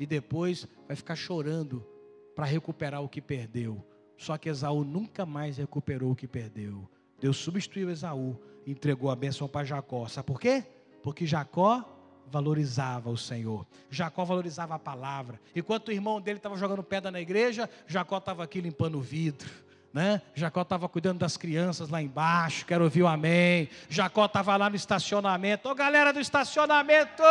e 0.00 0.04
depois 0.04 0.66
vai 0.88 0.96
ficar 0.96 1.14
chorando 1.14 1.86
para 2.34 2.44
recuperar 2.44 3.00
o 3.02 3.08
que 3.08 3.22
perdeu. 3.22 3.86
Só 4.16 4.36
que 4.36 4.48
Esaú 4.48 4.82
nunca 4.82 5.24
mais 5.24 5.58
recuperou 5.58 6.10
o 6.10 6.16
que 6.16 6.26
perdeu. 6.26 6.90
Deus 7.20 7.36
substituiu 7.36 7.88
Esaú 7.88 8.36
entregou 8.66 9.10
a 9.10 9.16
bênção 9.16 9.46
para 9.46 9.64
Jacó. 9.64 10.08
Sabe 10.08 10.26
por 10.26 10.40
quê? 10.40 10.64
Porque 11.02 11.24
Jacó 11.24 11.91
valorizava 12.30 13.10
o 13.10 13.16
Senhor. 13.16 13.66
Jacó 13.90 14.24
valorizava 14.24 14.74
a 14.74 14.78
palavra. 14.78 15.40
Enquanto 15.54 15.88
o 15.88 15.92
irmão 15.92 16.20
dele 16.20 16.38
estava 16.38 16.56
jogando 16.56 16.82
pedra 16.82 17.10
na 17.10 17.20
igreja, 17.20 17.68
Jacó 17.86 18.18
estava 18.18 18.42
aqui 18.44 18.60
limpando 18.60 18.98
o 18.98 19.00
vidro. 19.00 19.50
Né? 19.92 20.22
Jacó 20.34 20.62
estava 20.62 20.88
cuidando 20.88 21.18
das 21.18 21.36
crianças 21.36 21.90
lá 21.90 22.00
embaixo, 22.00 22.64
quero 22.64 22.84
ouvir 22.84 23.02
o 23.02 23.06
amém. 23.06 23.68
Jacó 23.90 24.24
estava 24.24 24.56
lá 24.56 24.70
no 24.70 24.76
estacionamento, 24.76 25.68
ô 25.68 25.74
galera 25.74 26.12
do 26.12 26.20
estacionamento! 26.20 27.22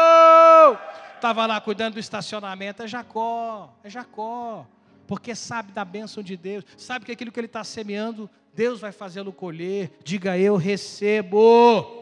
Estava 1.16 1.46
lá 1.48 1.60
cuidando 1.60 1.96
do 1.96 2.00
estacionamento, 2.00 2.84
é 2.84 2.88
Jacó, 2.88 3.76
é 3.84 3.90
Jacó 3.90 4.68
porque 5.12 5.36
sabe 5.36 5.74
da 5.74 5.84
bênção 5.84 6.24
de 6.24 6.38
Deus, 6.38 6.64
sabe 6.78 7.04
que 7.04 7.12
aquilo 7.12 7.34
que 7.34 7.40
ele 7.40 7.48
está 7.48 7.66
semeando, 7.66 8.30
Deus 8.54 8.80
vai 8.80 8.94
fazê-lo 8.94 9.34
colher. 9.34 9.92
Diga 10.06 10.38
eu 10.38 10.56
recebo. 10.56 12.01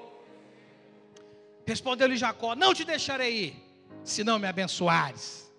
Respondeu-lhe 1.69 2.17
Jacó: 2.17 2.55
Não 2.55 2.73
te 2.73 2.83
deixarei 2.83 3.43
ir, 3.45 3.63
se 4.03 4.23
não 4.23 4.39
me 4.39 4.47
abençoares. 4.47 5.53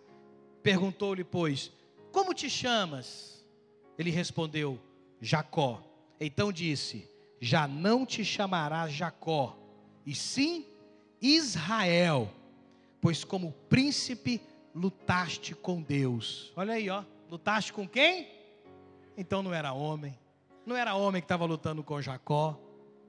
Perguntou-lhe, 0.61 1.23
pois, 1.23 1.71
Como 2.11 2.35
te 2.35 2.50
chamas? 2.50 3.47
Ele 3.97 4.11
respondeu: 4.11 4.76
Jacó. 5.21 5.81
Então 6.19 6.50
disse: 6.50 7.09
Já 7.40 7.69
não 7.69 8.05
te 8.05 8.25
chamarás 8.25 8.93
Jacó, 8.93 9.57
e 10.05 10.12
sim 10.12 10.67
Israel, 11.23 12.29
pois 13.00 13.23
como 13.23 13.52
príncipe 13.69 14.40
lutaste 14.75 15.55
com 15.55 15.81
Deus. 15.81 16.52
Olha 16.57 16.75
aí, 16.75 16.90
ó. 16.90 17.05
Lutaste 17.31 17.73
com 17.73 17.87
quem? 17.87 18.26
Então 19.17 19.45
não 19.45 19.55
era 19.55 19.73
homem. 19.73 20.19
Não 20.67 20.76
era 20.76 20.97
homem 20.97 21.23
que 21.23 21.26
estava 21.26 21.45
lutando 21.45 21.85
com 21.85 22.02
Jacó. 22.02 22.59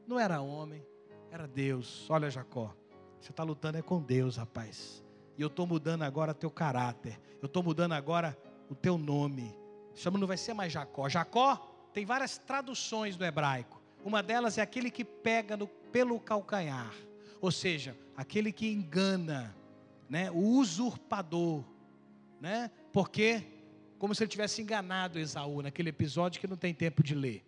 Não 0.05 0.19
era 0.19 0.39
homem. 0.39 0.85
Era 1.31 1.47
Deus. 1.47 2.05
Olha, 2.07 2.29
Jacó. 2.29 2.75
Você 3.21 3.29
está 3.29 3.43
lutando 3.43 3.77
é 3.77 3.83
com 3.83 4.01
Deus, 4.01 4.35
rapaz. 4.35 5.03
E 5.37 5.41
eu 5.41 5.47
estou 5.47 5.67
mudando 5.67 6.01
agora 6.01 6.33
teu 6.33 6.49
caráter. 6.49 7.19
Eu 7.39 7.45
estou 7.45 7.61
mudando 7.61 7.93
agora 7.93 8.35
o 8.67 8.73
teu 8.73 8.97
nome. 8.97 9.55
Chama 9.93 10.17
não 10.17 10.25
vai 10.25 10.37
ser 10.37 10.55
mais 10.55 10.73
Jacó. 10.73 11.07
Jacó 11.07 11.55
tem 11.93 12.03
várias 12.03 12.39
traduções 12.39 13.15
do 13.15 13.23
hebraico. 13.23 13.79
Uma 14.03 14.23
delas 14.23 14.57
é 14.57 14.61
aquele 14.61 14.89
que 14.89 15.05
pega 15.05 15.55
no, 15.55 15.67
pelo 15.67 16.19
calcanhar. 16.19 16.91
Ou 17.39 17.51
seja, 17.51 17.95
aquele 18.17 18.51
que 18.51 18.67
engana, 18.67 19.55
né? 20.09 20.31
O 20.31 20.57
usurpador, 20.57 21.63
né? 22.39 22.71
Porque 22.91 23.43
como 23.99 24.15
se 24.15 24.23
ele 24.23 24.31
tivesse 24.31 24.63
enganado 24.63 25.19
Esaú 25.19 25.61
naquele 25.61 25.89
episódio 25.89 26.41
que 26.41 26.47
não 26.47 26.57
tem 26.57 26.73
tempo 26.73 27.03
de 27.03 27.13
ler. 27.13 27.45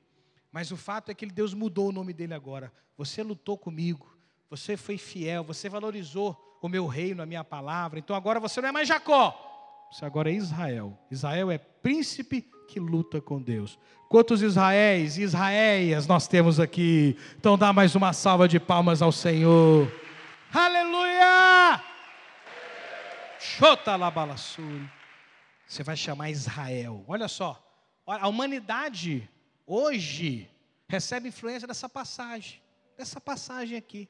Mas 0.52 0.72
o 0.72 0.78
fato 0.78 1.10
é 1.10 1.16
que 1.16 1.26
Deus 1.26 1.56
mudou 1.56 1.90
o 1.90 1.92
nome 1.92 2.14
dele 2.14 2.36
agora. 2.36 2.72
Você 2.96 3.24
lutou 3.24 3.58
comigo, 3.58 4.13
você 4.50 4.78
foi 4.78 4.98
fiel, 4.98 5.44
você 5.44 5.70
valorizou 5.70 6.38
o 6.62 6.70
meu 6.70 6.88
reino, 6.88 7.22
a 7.22 7.26
minha 7.26 7.44
palavra. 7.44 8.00
Então 8.00 8.16
agora 8.16 8.40
você 8.40 8.62
não 8.62 8.70
é 8.70 8.72
mais 8.72 8.88
Jacó, 8.88 9.36
você 9.92 10.06
agora 10.06 10.32
é 10.32 10.34
Israel. 10.34 10.98
Israel 11.10 11.52
é 11.52 11.58
príncipe 11.58 12.42
que 12.68 12.80
luta 12.80 13.20
com 13.22 13.42
Deus. 13.42 13.78
Quantos 14.10 14.42
Israéis 14.42 15.18
e 15.18 15.24
Israélias 15.24 16.08
nós 16.08 16.28
temos 16.28 16.60
aqui? 16.60 17.18
Então 17.38 17.58
dá 17.58 17.74
mais 17.74 17.96
uma 17.96 18.14
salva 18.14 18.48
de 18.48 18.60
palmas 18.60 19.02
ao 19.02 19.12
Senhor. 19.12 19.92
Aleluia! 20.54 21.82
Xota 23.40 23.96
la 23.96 24.10
balassuri 24.10 24.90
você 25.74 25.84
vai 25.84 25.98
chamar 25.98 26.30
Israel. 26.30 27.04
Olha 27.08 27.28
só, 27.28 27.60
a 28.06 28.28
humanidade 28.28 29.28
hoje 29.66 30.50
recebe 30.88 31.30
influência 31.30 31.68
dessa 31.68 31.90
passagem, 31.90 32.62
dessa 32.96 33.20
passagem 33.20 33.76
aqui. 33.76 34.08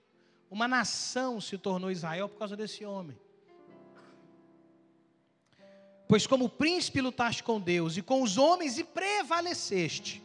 Uma 0.53 0.67
nação 0.67 1.41
se 1.41 1.57
tornou 1.57 1.89
Israel 1.89 2.29
por 2.29 2.37
causa 2.37 2.55
desse 2.55 2.85
homem. 2.85 3.17
Pois 6.07 6.27
como 6.27 6.47
príncipe 6.47 7.01
lutaste 7.01 7.43
com 7.43 7.59
Deus 7.59 7.97
e 7.97 8.03
com 8.03 8.21
os 8.21 8.37
homens 8.37 8.77
e 8.77 8.83
prevaleceste, 8.83 10.21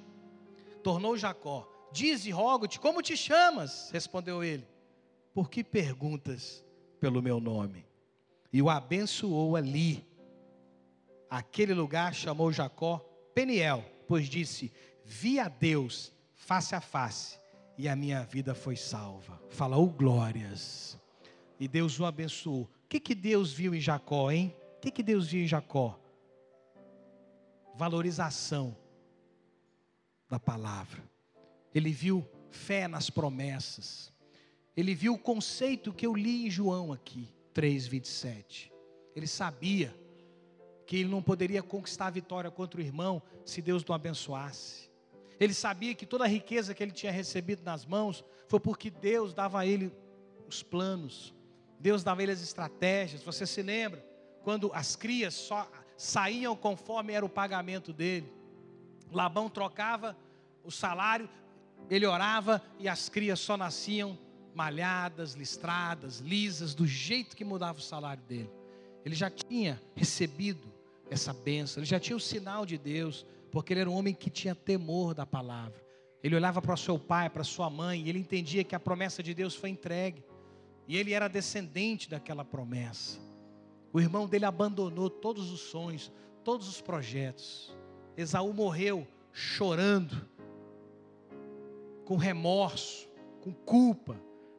tornou 0.85 1.17
Jacó. 1.17 1.67
Diz 1.91 2.27
e 2.27 2.31
rogo-te, 2.31 2.79
como 2.79 3.01
te 3.01 3.17
chamas? 3.17 3.91
Respondeu 3.91 4.45
ele. 4.45 4.69
Por 5.33 5.49
que 5.49 5.65
perguntas 5.65 6.63
pelo 7.01 7.23
meu 7.23 7.41
nome? 7.41 7.87
E 8.53 8.61
o 8.61 8.69
abençoou 8.69 9.57
ali 9.57 10.07
Aquele 11.31 11.73
lugar 11.75 12.15
chamou 12.15 12.53
Jacó 12.53 12.99
Peniel, 13.35 13.83
pois 14.07 14.29
disse: 14.29 14.71
Vi 15.05 15.39
a 15.39 15.49
Deus 15.49 16.13
face 16.35 16.75
a 16.75 16.81
face 16.81 17.39
e 17.79 17.89
a 17.89 17.95
minha 17.95 18.25
vida 18.25 18.57
foi 18.57 18.75
salva. 18.75 19.41
Fala, 19.49 19.79
oh 19.79 19.87
glórias. 19.87 20.99
E 21.61 21.69
Deus 21.69 21.99
o 22.01 22.05
abençoou. 22.05 22.63
O 22.63 22.89
que, 22.89 22.99
que 22.99 23.15
Deus 23.15 23.53
viu 23.53 23.73
em 23.73 23.81
Jacó, 23.81 24.33
hein? 24.33 24.53
O 24.77 24.81
que, 24.81 24.91
que 24.91 25.03
Deus 25.03 25.29
viu 25.29 25.45
em 25.45 25.47
Jacó? 25.47 25.97
Valorização 27.77 28.77
da 30.29 30.41
palavra. 30.41 31.01
Ele 31.73 31.93
viu 31.93 32.29
fé 32.51 32.89
nas 32.89 33.09
promessas. 33.11 34.13
Ele 34.77 34.95
viu 34.95 35.15
o 35.15 35.19
conceito 35.19 35.93
que 35.93 36.07
eu 36.07 36.15
li 36.15 36.47
em 36.47 36.51
João 36.51 36.93
aqui, 36.93 37.29
3:27. 37.55 38.73
Ele 39.15 39.27
sabia 39.27 39.95
que 40.85 40.97
ele 40.97 41.09
não 41.09 41.23
poderia 41.23 41.63
conquistar 41.63 42.07
a 42.07 42.11
vitória 42.11 42.51
contra 42.51 42.81
o 42.81 42.83
irmão 42.83 43.23
se 43.45 43.63
Deus 43.63 43.85
não 43.85 43.95
abençoasse. 43.95 44.88
Ele 45.41 45.55
sabia 45.55 45.95
que 45.95 46.07
toda 46.07 46.25
a 46.25 46.29
riqueza 46.29 46.75
que 46.75 46.83
ele 46.83 46.93
tinha 46.93 47.13
recebido 47.13 47.63
nas 47.63 47.85
mãos 47.85 48.25
foi 48.49 48.59
porque 48.59 48.91
Deus 48.91 49.33
dava 49.33 49.61
a 49.61 49.67
ele 49.67 49.93
os 50.49 50.63
planos, 50.63 51.35
Deus 51.79 52.03
dava 52.03 52.21
a 52.21 52.23
ele 52.25 52.33
as 52.33 52.43
estratégias. 52.43 53.23
Você 53.23 53.47
se 53.47 53.63
lembra 53.63 54.05
quando 54.43 54.71
as 54.75 54.97
crias 54.97 55.35
só 55.35 55.71
saíam 55.97 56.57
conforme 56.57 57.13
era 57.13 57.25
o 57.25 57.29
pagamento 57.29 57.93
dele? 57.93 58.33
Labão 59.13 59.49
trocava 59.49 60.17
o 60.65 60.71
salário, 60.71 61.29
ele 61.89 62.07
orava 62.07 62.63
e 62.79 62.89
as 62.89 63.09
crias 63.09 63.41
só 63.41 63.57
nasciam 63.57 64.19
malhadas, 64.55 65.35
listradas, 65.35 66.19
lisas, 66.19 66.75
do 66.75 66.87
jeito 66.87 67.37
que 67.37 67.45
mudava 67.45 67.79
o 67.79 67.83
salário 67.83 68.23
dele. 68.25 68.51
Ele 69.05 69.15
já 69.15 69.31
tinha 69.31 69.81
recebido 69.95 70.67
essa 71.09 71.33
benção. 71.33 71.81
Ele 71.81 71.89
já 71.89 72.01
tinha 72.01 72.17
o 72.17 72.21
sinal 72.21 72.67
de 72.67 72.77
Deus, 72.77 73.25
porque 73.59 73.73
ele 73.73 73.81
era 73.81 73.91
um 73.91 73.95
homem 73.95 74.15
que 74.15 74.31
tinha 74.31 74.55
temor 74.55 75.15
da 75.15 75.27
palavra. 75.27 75.85
Ele 76.23 76.37
olhava 76.37 76.63
para 76.63 76.75
o 76.75 76.77
seu 76.77 76.97
pai, 76.97 77.29
para 77.29 77.43
sua 77.43 77.69
mãe, 77.69 78.03
e 78.03 78.09
ele 78.09 78.21
entendia 78.21 78.63
que 78.63 78.73
a 78.73 78.79
promessa 78.79 79.21
de 79.21 79.35
Deus 79.35 79.57
foi 79.57 79.71
entregue. 79.71 80.23
E 80.87 80.97
ele 80.97 81.13
era 81.13 81.27
descendente 81.27 82.09
daquela 82.09 82.45
promessa. 82.45 83.19
O 83.93 84.01
irmão 84.01 84.29
dele 84.29 84.45
abandonou 84.45 85.11
todos 85.11 85.51
os 85.51 85.59
sonhos, 85.59 86.13
todos 86.45 86.69
os 86.69 86.81
projetos. 86.81 87.77
Esaú 88.17 88.53
morreu 88.53 89.05
chorando, 89.33 90.25
com 92.05 92.17
remorso, 92.17 93.09
com 93.41 93.53
culpa, 93.53 94.15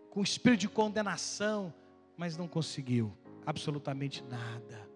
com 0.10 0.22
espírito 0.22 0.60
de 0.60 0.68
condenação, 0.68 1.74
mas 2.18 2.36
não 2.36 2.50
conseguiu 2.50 3.18
absolutamente 3.46 4.22
nada 4.26 4.90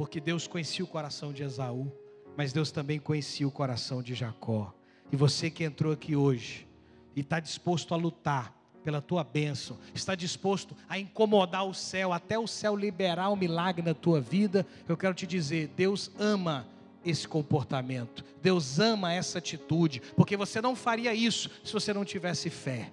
porque 0.00 0.18
Deus 0.18 0.46
conhecia 0.46 0.82
o 0.82 0.88
coração 0.88 1.30
de 1.30 1.42
Esaú, 1.42 1.92
mas 2.36 2.52
Deus 2.52 2.70
também 2.70 2.98
conhecia 2.98 3.46
o 3.46 3.50
coração 3.50 4.02
de 4.02 4.14
Jacó. 4.14 4.72
E 5.12 5.16
você 5.16 5.50
que 5.50 5.64
entrou 5.64 5.92
aqui 5.92 6.14
hoje 6.14 6.66
e 7.14 7.20
está 7.20 7.40
disposto 7.40 7.94
a 7.94 7.96
lutar 7.96 8.54
pela 8.82 9.00
tua 9.00 9.22
bênção, 9.22 9.78
está 9.94 10.14
disposto 10.14 10.74
a 10.88 10.98
incomodar 10.98 11.66
o 11.66 11.74
céu, 11.74 12.12
até 12.12 12.38
o 12.38 12.46
céu 12.46 12.74
liberar 12.74 13.30
um 13.30 13.36
milagre 13.36 13.82
na 13.82 13.94
tua 13.94 14.20
vida, 14.20 14.66
eu 14.88 14.96
quero 14.96 15.14
te 15.14 15.26
dizer: 15.26 15.68
Deus 15.76 16.10
ama 16.18 16.66
esse 17.04 17.26
comportamento, 17.26 18.24
Deus 18.42 18.78
ama 18.78 19.12
essa 19.12 19.38
atitude, 19.38 20.00
porque 20.16 20.36
você 20.36 20.60
não 20.60 20.74
faria 20.74 21.14
isso 21.14 21.50
se 21.64 21.72
você 21.72 21.92
não 21.92 22.04
tivesse 22.04 22.48
fé. 22.48 22.92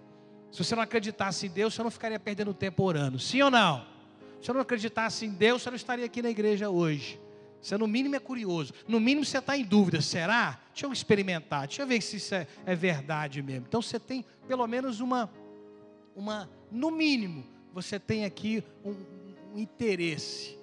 Se 0.51 0.63
você 0.63 0.75
não 0.75 0.83
acreditasse 0.83 1.45
em 1.45 1.49
Deus, 1.49 1.73
você 1.73 1.83
não 1.83 1.91
ficaria 1.91 2.19
perdendo 2.19 2.53
tempo 2.53 2.83
orando, 2.83 3.19
sim 3.19 3.41
ou 3.41 3.51
não? 3.51 3.85
Se 4.41 4.49
eu 4.49 4.53
não 4.53 4.61
acreditasse 4.61 5.25
em 5.25 5.29
Deus, 5.29 5.61
você 5.61 5.69
não 5.69 5.75
estaria 5.75 6.05
aqui 6.05 6.21
na 6.21 6.29
igreja 6.29 6.69
hoje. 6.69 7.19
Você, 7.61 7.77
no 7.77 7.87
mínimo, 7.87 8.15
é 8.15 8.19
curioso. 8.19 8.73
No 8.87 8.99
mínimo, 8.99 9.25
você 9.25 9.39
está 9.39 9.57
em 9.57 9.63
dúvida. 9.63 10.01
Será? 10.01 10.59
Deixa 10.71 10.85
eu 10.85 10.93
experimentar. 10.93 11.67
Deixa 11.67 11.81
eu 11.81 11.87
ver 11.87 12.01
se 12.01 12.17
isso 12.17 12.35
é, 12.35 12.47
é 12.65 12.75
verdade 12.75 13.41
mesmo. 13.41 13.65
Então, 13.67 13.81
você 13.81 13.99
tem 13.99 14.23
pelo 14.47 14.65
menos 14.67 14.99
uma, 14.99 15.29
uma, 16.15 16.49
no 16.71 16.89
mínimo, 16.89 17.45
você 17.73 17.99
tem 17.99 18.25
aqui 18.25 18.63
um, 18.83 18.95
um 19.53 19.59
interesse 19.59 20.57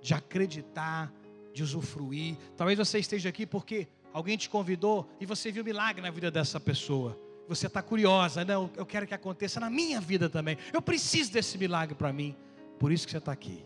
de 0.00 0.14
acreditar, 0.14 1.12
de 1.52 1.62
usufruir. 1.62 2.36
Talvez 2.56 2.78
você 2.78 2.98
esteja 2.98 3.28
aqui 3.28 3.46
porque 3.46 3.88
alguém 4.12 4.36
te 4.36 4.48
convidou 4.48 5.08
e 5.20 5.26
você 5.26 5.50
viu 5.50 5.64
milagre 5.64 6.02
na 6.02 6.10
vida 6.10 6.30
dessa 6.30 6.60
pessoa. 6.60 7.18
Você 7.48 7.66
está 7.66 7.82
curiosa, 7.82 8.44
não? 8.44 8.70
Eu 8.76 8.86
quero 8.86 9.06
que 9.06 9.14
aconteça 9.14 9.58
na 9.58 9.68
minha 9.68 10.00
vida 10.00 10.30
também. 10.30 10.56
Eu 10.72 10.80
preciso 10.80 11.32
desse 11.32 11.58
milagre 11.58 11.94
para 11.96 12.12
mim. 12.12 12.36
Por 12.78 12.92
isso 12.92 13.04
que 13.06 13.10
você 13.10 13.18
está 13.18 13.32
aqui. 13.32 13.64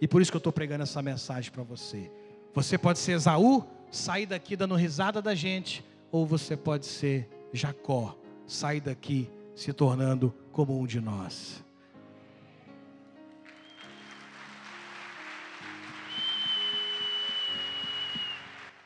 E 0.00 0.06
por 0.06 0.20
isso 0.20 0.30
que 0.30 0.36
eu 0.36 0.38
estou 0.38 0.52
pregando 0.52 0.82
essa 0.82 1.00
mensagem 1.00 1.50
para 1.50 1.62
você. 1.62 2.10
Você 2.54 2.76
pode 2.76 2.98
ser 2.98 3.12
Esaú, 3.12 3.64
sair 3.90 4.26
daqui 4.26 4.56
dando 4.56 4.74
risada 4.74 5.22
da 5.22 5.34
gente, 5.34 5.84
ou 6.10 6.26
você 6.26 6.56
pode 6.56 6.86
ser 6.86 7.28
Jacó, 7.52 8.16
sair 8.46 8.80
daqui 8.80 9.30
se 9.54 9.72
tornando 9.72 10.34
como 10.52 10.78
um 10.78 10.86
de 10.86 11.00
nós. 11.00 11.64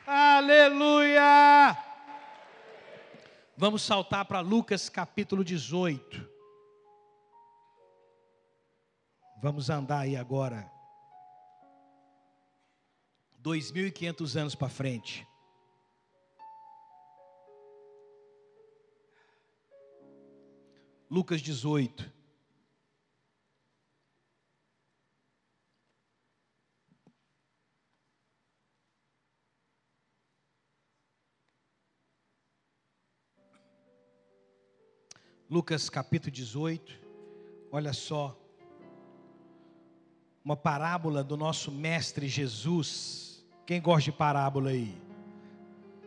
Aleluia! 0.06 1.76
Vamos 3.56 3.82
saltar 3.82 4.24
para 4.24 4.40
Lucas 4.40 4.88
capítulo 4.88 5.44
18. 5.44 6.28
Vamos 9.42 9.70
andar 9.70 10.00
aí 10.00 10.16
agora. 10.16 10.79
2.500 13.42 14.36
anos 14.36 14.54
para 14.54 14.68
frente. 14.68 15.26
Lucas 21.10 21.40
18. 21.40 22.20
Lucas 35.50 35.90
capítulo 35.90 36.30
18, 36.30 36.96
olha 37.72 37.92
só, 37.92 38.38
uma 40.44 40.56
parábola 40.56 41.24
do 41.24 41.36
nosso 41.36 41.72
mestre 41.72 42.28
Jesus. 42.28 43.29
Quem 43.70 43.80
gosta 43.80 44.10
de 44.10 44.10
parábola 44.10 44.70
aí? 44.70 45.00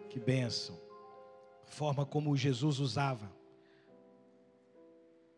Que 0.10 0.20
bênção. 0.20 0.77
Forma 1.63 2.05
como 2.05 2.36
Jesus 2.36 2.77
usava 2.77 3.32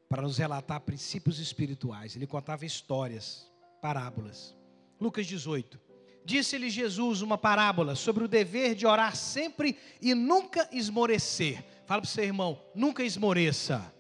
para 0.10 0.24
nos 0.24 0.40
relatar 0.40 0.82
princípios 0.82 1.38
espirituais. 1.38 2.16
Ele 2.16 2.26
contava 2.26 2.66
histórias, 2.66 3.48
parábolas. 3.80 4.58
Lucas 5.00 5.28
18. 5.28 5.80
Disse-lhe 6.26 6.68
Jesus 6.68 7.22
uma 7.22 7.38
parábola 7.38 7.94
sobre 7.94 8.24
o 8.24 8.28
dever 8.28 8.74
de 8.74 8.88
orar 8.88 9.16
sempre 9.16 9.78
e 10.02 10.16
nunca 10.16 10.68
esmorecer. 10.72 11.64
Fala 11.86 12.02
para 12.02 12.08
o 12.08 12.12
seu 12.12 12.24
irmão, 12.24 12.60
nunca 12.74 13.04
esmoreça 13.04 13.94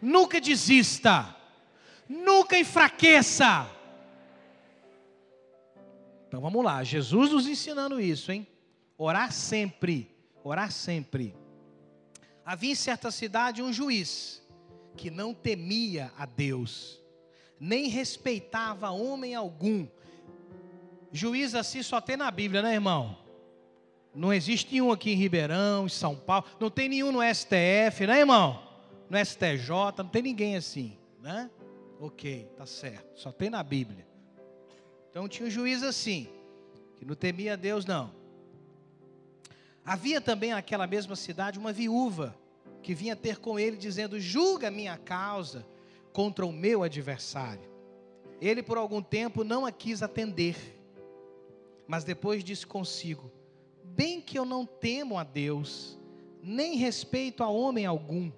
nunca 0.00 0.40
desista, 0.40 1.34
nunca 2.08 2.56
enfraqueça. 2.56 3.68
Então 6.34 6.42
vamos 6.42 6.64
lá, 6.64 6.82
Jesus 6.82 7.30
nos 7.30 7.46
ensinando 7.46 8.00
isso, 8.00 8.32
hein? 8.32 8.44
Orar 8.98 9.30
sempre, 9.30 10.10
orar 10.42 10.72
sempre. 10.72 11.32
Havia 12.44 12.72
em 12.72 12.74
certa 12.74 13.08
cidade 13.12 13.62
um 13.62 13.72
juiz 13.72 14.42
que 14.96 15.12
não 15.12 15.32
temia 15.32 16.10
a 16.18 16.26
Deus, 16.26 17.00
nem 17.60 17.86
respeitava 17.86 18.90
homem 18.90 19.36
algum. 19.36 19.86
Juiz 21.12 21.54
assim 21.54 21.84
só 21.84 22.00
tem 22.00 22.16
na 22.16 22.32
Bíblia, 22.32 22.62
né, 22.62 22.74
irmão? 22.74 23.16
Não 24.12 24.32
existe 24.32 24.72
nenhum 24.72 24.90
aqui 24.90 25.12
em 25.12 25.16
Ribeirão, 25.16 25.86
em 25.86 25.88
São 25.88 26.16
Paulo, 26.16 26.46
não 26.58 26.68
tem 26.68 26.88
nenhum 26.88 27.12
no 27.12 27.20
STF, 27.22 28.08
né, 28.08 28.18
irmão? 28.18 28.60
no 29.08 29.24
STJ, 29.24 29.68
não 29.98 30.08
tem 30.08 30.22
ninguém 30.22 30.56
assim, 30.56 30.98
né? 31.20 31.48
Ok, 32.00 32.50
tá 32.56 32.66
certo, 32.66 33.20
só 33.20 33.30
tem 33.30 33.50
na 33.50 33.62
Bíblia. 33.62 34.13
Então 35.14 35.28
tinha 35.28 35.46
um 35.46 35.50
juiz 35.50 35.84
assim, 35.84 36.26
que 36.96 37.04
não 37.04 37.14
temia 37.14 37.56
Deus, 37.56 37.86
não. 37.86 38.10
Havia 39.86 40.20
também 40.20 40.50
naquela 40.50 40.88
mesma 40.88 41.14
cidade 41.14 41.56
uma 41.56 41.72
viúva 41.72 42.36
que 42.82 42.96
vinha 42.96 43.14
ter 43.14 43.38
com 43.38 43.56
ele, 43.56 43.76
dizendo: 43.76 44.18
Julga 44.18 44.72
minha 44.72 44.98
causa 44.98 45.64
contra 46.12 46.44
o 46.44 46.52
meu 46.52 46.82
adversário. 46.82 47.70
Ele 48.40 48.60
por 48.60 48.76
algum 48.76 49.00
tempo 49.00 49.44
não 49.44 49.64
a 49.64 49.70
quis 49.70 50.02
atender, 50.02 50.56
mas 51.86 52.02
depois 52.02 52.42
disse 52.42 52.66
consigo: 52.66 53.30
Bem 53.84 54.20
que 54.20 54.36
eu 54.36 54.44
não 54.44 54.66
temo 54.66 55.16
a 55.16 55.22
Deus, 55.22 55.96
nem 56.42 56.74
respeito 56.74 57.44
a 57.44 57.48
homem 57.48 57.86
algum 57.86 58.32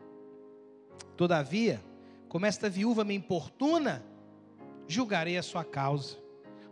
Todavia, 1.17 1.83
como 2.29 2.45
esta 2.45 2.69
viúva 2.69 3.03
me 3.03 3.15
importuna, 3.15 4.05
julgarei 4.87 5.39
a 5.39 5.43
sua 5.43 5.65
causa, 5.65 6.19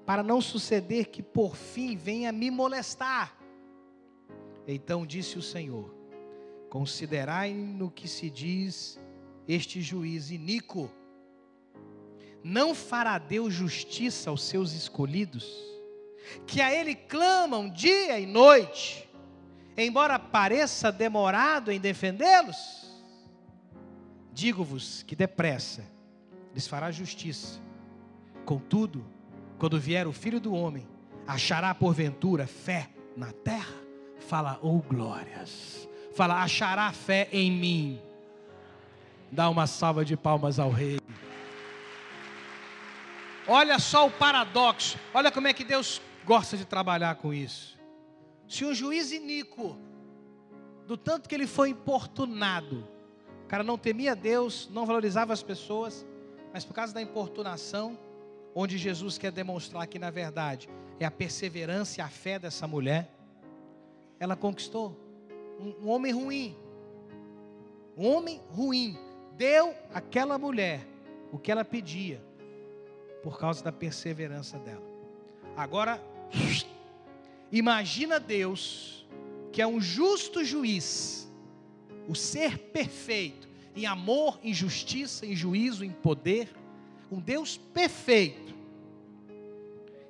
para 0.07 0.23
não 0.23 0.41
suceder 0.41 1.07
que 1.07 1.23
por 1.23 1.57
fim 1.57 1.97
venha 1.97 2.31
me 2.31 2.51
molestar. 2.51 3.37
Então 4.67 5.07
disse 5.07 5.39
o 5.39 5.43
Senhor: 5.43 5.95
Considerai 6.69 7.53
no 7.53 7.91
que 7.91 8.09
se 8.09 8.29
diz 8.29 9.01
este 9.47 9.81
juiz 9.81 10.31
iníquo. 10.31 10.91
Não 12.43 12.75
fará 12.75 13.17
Deus 13.17 13.55
justiça 13.55 14.29
aos 14.29 14.43
seus 14.43 14.73
escolhidos, 14.73 15.51
que 16.47 16.61
a 16.61 16.75
Ele 16.75 16.95
clamam 16.95 17.71
dia 17.71 18.21
e 18.21 18.27
noite, 18.27 19.09
embora 19.77 20.19
pareça 20.19 20.93
demorado 20.93 21.73
em 21.73 21.81
defendê-los? 21.81 22.85
Digo-vos 24.31 25.03
que 25.05 25.17
depressa 25.17 25.85
lhes 26.53 26.67
fará 26.67 26.91
justiça. 26.91 27.61
Contudo, 28.45 29.07
quando 29.59 29.79
vier 29.79 30.07
o 30.07 30.13
filho 30.13 30.41
do 30.41 30.55
homem, 30.55 30.87
achará 31.27 31.75
porventura 31.75 32.47
fé 32.47 32.91
na 33.17 33.33
terra? 33.33 33.75
Fala, 34.19 34.59
oh 34.63 34.79
glórias. 34.79 35.89
Fala, 36.15 36.43
achará 36.43 36.93
fé 36.93 37.29
em 37.33 37.51
mim. 37.51 38.01
Dá 39.31 39.49
uma 39.49 39.67
salva 39.67 40.05
de 40.05 40.17
palmas 40.17 40.59
ao 40.59 40.71
rei. 40.71 40.99
Olha 43.47 43.79
só 43.79 44.07
o 44.07 44.11
paradoxo. 44.11 44.99
Olha 45.13 45.31
como 45.31 45.49
é 45.49 45.53
que 45.53 45.65
Deus 45.65 46.01
gosta 46.25 46.57
de 46.57 46.65
trabalhar 46.65 47.17
com 47.17 47.33
isso. 47.33 47.79
Se 48.49 48.65
um 48.65 48.75
juiz 48.75 49.13
iníquo, 49.13 49.77
do 50.87 50.97
tanto 50.97 51.29
que 51.29 51.35
ele 51.35 51.47
foi 51.47 51.71
importunado, 51.71 52.87
o 53.45 53.47
cara 53.47 53.63
não 53.63 53.77
temia 53.77 54.15
Deus, 54.15 54.69
não 54.73 54.87
valorizava 54.87 55.33
as 55.33 55.43
pessoas, 55.43 56.07
mas 56.53 56.65
por 56.65 56.73
causa 56.73 56.95
da 56.95 57.03
importunação, 57.03 57.99
onde 58.55 58.79
Jesus 58.79 59.19
quer 59.19 59.33
demonstrar 59.33 59.87
que 59.87 59.99
na 59.99 60.11
verdade 60.11 60.69
é 61.01 61.05
a 61.05 61.11
perseverança 61.11 62.01
e 62.01 62.03
a 62.03 62.09
fé 62.09 62.39
dessa 62.39 62.67
mulher, 62.69 63.11
ela 64.21 64.37
conquistou 64.37 64.97
um, 65.59 65.87
um 65.87 65.89
homem 65.89 66.13
ruim. 66.13 66.57
Um 67.97 68.09
homem 68.09 68.41
ruim 68.49 68.97
deu 69.37 69.75
àquela 69.93 70.39
mulher 70.39 70.87
o 71.33 71.39
que 71.39 71.51
ela 71.51 71.65
pedia 71.65 72.23
por 73.23 73.39
causa 73.39 73.63
da 73.65 73.73
perseverança 73.73 74.59
dela. 74.59 74.85
Agora, 75.57 76.01
imagina 77.51 78.21
Deus, 78.21 79.07
que 79.53 79.63
é 79.63 79.67
um 79.67 79.81
justo 79.81 80.45
juiz, 80.45 81.29
o 82.09 82.15
ser 82.15 82.59
perfeito, 82.59 83.49
em 83.75 83.87
amor, 83.87 84.39
em 84.43 84.53
justiça, 84.53 85.27
em 85.27 85.35
juízo, 85.35 85.85
em 85.85 85.91
poder, 85.91 86.49
um 87.11 87.19
Deus 87.21 87.57
perfeito. 87.57 88.55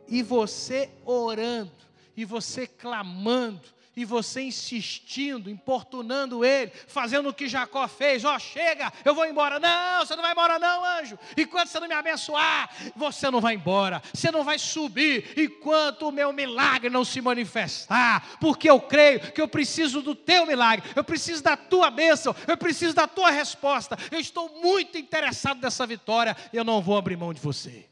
E 0.07 0.23
você 0.23 0.91
orando, 1.05 1.73
e 2.17 2.25
você 2.25 2.67
clamando, 2.67 3.69
e 3.97 4.05
você 4.05 4.43
insistindo, 4.43 5.49
importunando 5.49 6.45
ele, 6.45 6.73
fazendo 6.87 7.29
o 7.29 7.35
que 7.35 7.49
Jacó 7.49 7.87
fez: 7.87 8.25
ó, 8.25 8.35
oh, 8.35 8.39
chega, 8.39 8.93
eu 9.05 9.15
vou 9.15 9.27
embora. 9.27 9.61
Não, 9.61 10.05
você 10.05 10.17
não 10.17 10.23
vai 10.23 10.33
embora, 10.33 10.59
não, 10.59 10.85
anjo. 10.85 11.19
Enquanto 11.37 11.69
você 11.69 11.81
não 11.81 11.89
me 11.89 11.95
abençoar, 11.95 12.71
você 12.97 13.31
não 13.31 13.41
vai 13.41 13.55
embora, 13.55 14.03
você 14.13 14.31
não 14.31 14.45
vai 14.45 14.59
subir, 14.59 15.33
enquanto 15.37 16.09
o 16.09 16.13
meu 16.13 16.33
milagre 16.33 16.91
não 16.91 17.05
se 17.05 17.21
manifestar, 17.21 18.37
porque 18.41 18.69
eu 18.69 18.81
creio 18.81 19.21
que 19.33 19.41
eu 19.41 19.49
preciso 19.49 20.03
do 20.03 20.15
teu 20.15 20.47
milagre, 20.47 20.89
eu 20.97 21.05
preciso 21.05 21.43
da 21.43 21.57
tua 21.57 21.91
bênção, 21.91 22.35
eu 22.47 22.57
preciso 22.57 22.95
da 22.95 23.07
tua 23.07 23.31
resposta. 23.31 23.97
Eu 24.11 24.19
estou 24.19 24.61
muito 24.61 24.99
interessado 24.99 25.61
nessa 25.61 25.87
vitória, 25.87 26.37
eu 26.53 26.65
não 26.65 26.83
vou 26.83 26.97
abrir 26.97 27.17
mão 27.17 27.33
de 27.33 27.41
você. 27.41 27.87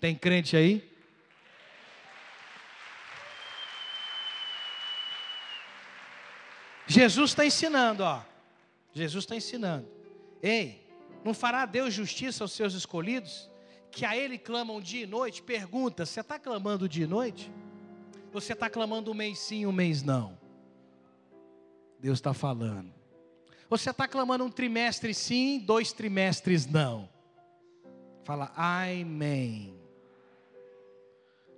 Tem 0.00 0.14
crente 0.14 0.56
aí? 0.56 0.91
Jesus 6.92 7.30
está 7.30 7.46
ensinando, 7.46 8.04
ó. 8.04 8.22
Jesus 8.92 9.24
está 9.24 9.34
ensinando. 9.34 9.88
Ei, 10.42 10.86
não 11.24 11.32
fará 11.32 11.64
Deus 11.64 11.94
justiça 11.94 12.44
aos 12.44 12.52
seus 12.52 12.74
escolhidos? 12.74 13.50
Que 13.90 14.04
a 14.04 14.14
Ele 14.14 14.36
clamam 14.36 14.80
dia 14.80 15.04
e 15.04 15.06
noite? 15.06 15.42
Pergunta: 15.42 16.04
você 16.04 16.20
está 16.20 16.38
clamando 16.38 16.86
dia 16.88 17.04
e 17.04 17.08
noite? 17.08 17.50
Você 18.30 18.52
está 18.52 18.68
clamando 18.68 19.10
um 19.10 19.14
mês 19.14 19.38
sim, 19.38 19.64
um 19.64 19.72
mês 19.72 20.02
não? 20.02 20.38
Deus 21.98 22.18
está 22.18 22.34
falando. 22.34 22.92
Você 23.70 23.88
está 23.88 24.06
clamando 24.06 24.44
um 24.44 24.50
trimestre 24.50 25.14
sim, 25.14 25.58
dois 25.58 25.92
trimestres 25.92 26.66
não. 26.66 27.08
Fala, 28.22 28.52
amém. 28.54 29.74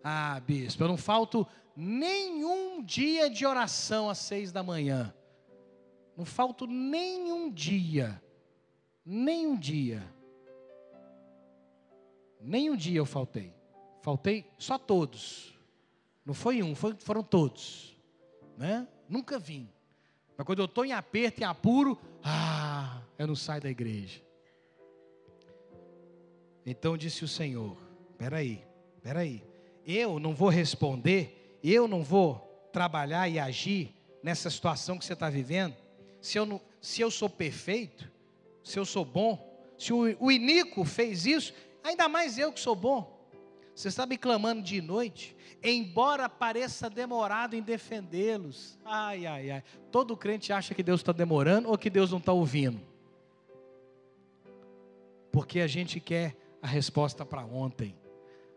Ah, 0.02 0.40
bispo, 0.46 0.84
eu 0.84 0.88
não 0.88 0.96
falto 0.96 1.44
nenhum 1.76 2.82
dia 2.84 3.28
de 3.28 3.44
oração 3.44 4.08
às 4.08 4.18
seis 4.18 4.52
da 4.52 4.62
manhã. 4.62 5.12
Não 6.16 6.24
falto 6.24 6.66
nenhum 6.66 7.50
dia. 7.50 8.22
Nenhum 9.04 9.56
dia. 9.56 10.02
Nenhum 12.40 12.76
dia 12.76 12.98
eu 12.98 13.06
faltei. 13.06 13.52
Faltei 14.02 14.50
só 14.58 14.78
todos. 14.78 15.54
Não 16.24 16.34
foi 16.34 16.62
um, 16.62 16.74
foi, 16.74 16.94
foram 16.94 17.22
todos. 17.22 17.96
Né? 18.56 18.86
Nunca 19.08 19.38
vim. 19.38 19.68
Mas 20.36 20.46
quando 20.46 20.60
eu 20.60 20.64
estou 20.64 20.84
em 20.84 20.92
aperto, 20.92 21.40
em 21.40 21.44
apuro, 21.44 21.98
ah, 22.22 23.02
eu 23.18 23.26
não 23.26 23.36
saio 23.36 23.62
da 23.62 23.70
igreja. 23.70 24.20
Então 26.66 26.96
disse 26.96 27.24
o 27.24 27.28
Senhor: 27.28 27.76
peraí, 28.16 28.64
peraí, 29.02 29.44
eu 29.86 30.18
não 30.18 30.34
vou 30.34 30.48
responder, 30.48 31.58
eu 31.62 31.86
não 31.86 32.02
vou 32.02 32.68
trabalhar 32.72 33.28
e 33.28 33.38
agir 33.38 33.94
nessa 34.22 34.50
situação 34.50 34.98
que 34.98 35.04
você 35.04 35.12
está 35.12 35.28
vivendo, 35.28 35.76
se 36.24 36.38
eu, 36.38 36.46
não, 36.46 36.58
se 36.80 37.02
eu 37.02 37.10
sou 37.10 37.28
perfeito, 37.28 38.10
se 38.62 38.78
eu 38.78 38.86
sou 38.86 39.04
bom, 39.04 39.62
se 39.76 39.92
o, 39.92 40.04
o 40.18 40.84
fez 40.86 41.26
isso, 41.26 41.52
ainda 41.82 42.08
mais 42.08 42.38
eu 42.38 42.50
que 42.50 42.58
sou 42.58 42.74
bom. 42.74 43.28
Você 43.74 43.88
está 43.88 44.06
me 44.06 44.16
clamando 44.16 44.62
de 44.62 44.80
noite, 44.80 45.36
embora 45.62 46.26
pareça 46.26 46.88
demorado 46.88 47.54
em 47.54 47.60
defendê-los. 47.60 48.78
Ai, 48.86 49.26
ai, 49.26 49.50
ai. 49.50 49.62
Todo 49.92 50.16
crente 50.16 50.50
acha 50.50 50.74
que 50.74 50.82
Deus 50.82 51.02
está 51.02 51.12
demorando 51.12 51.68
ou 51.68 51.76
que 51.76 51.90
Deus 51.90 52.10
não 52.10 52.18
está 52.18 52.32
ouvindo. 52.32 52.80
Porque 55.30 55.60
a 55.60 55.66
gente 55.66 56.00
quer 56.00 56.34
a 56.62 56.66
resposta 56.66 57.26
para 57.26 57.44
ontem. 57.44 57.94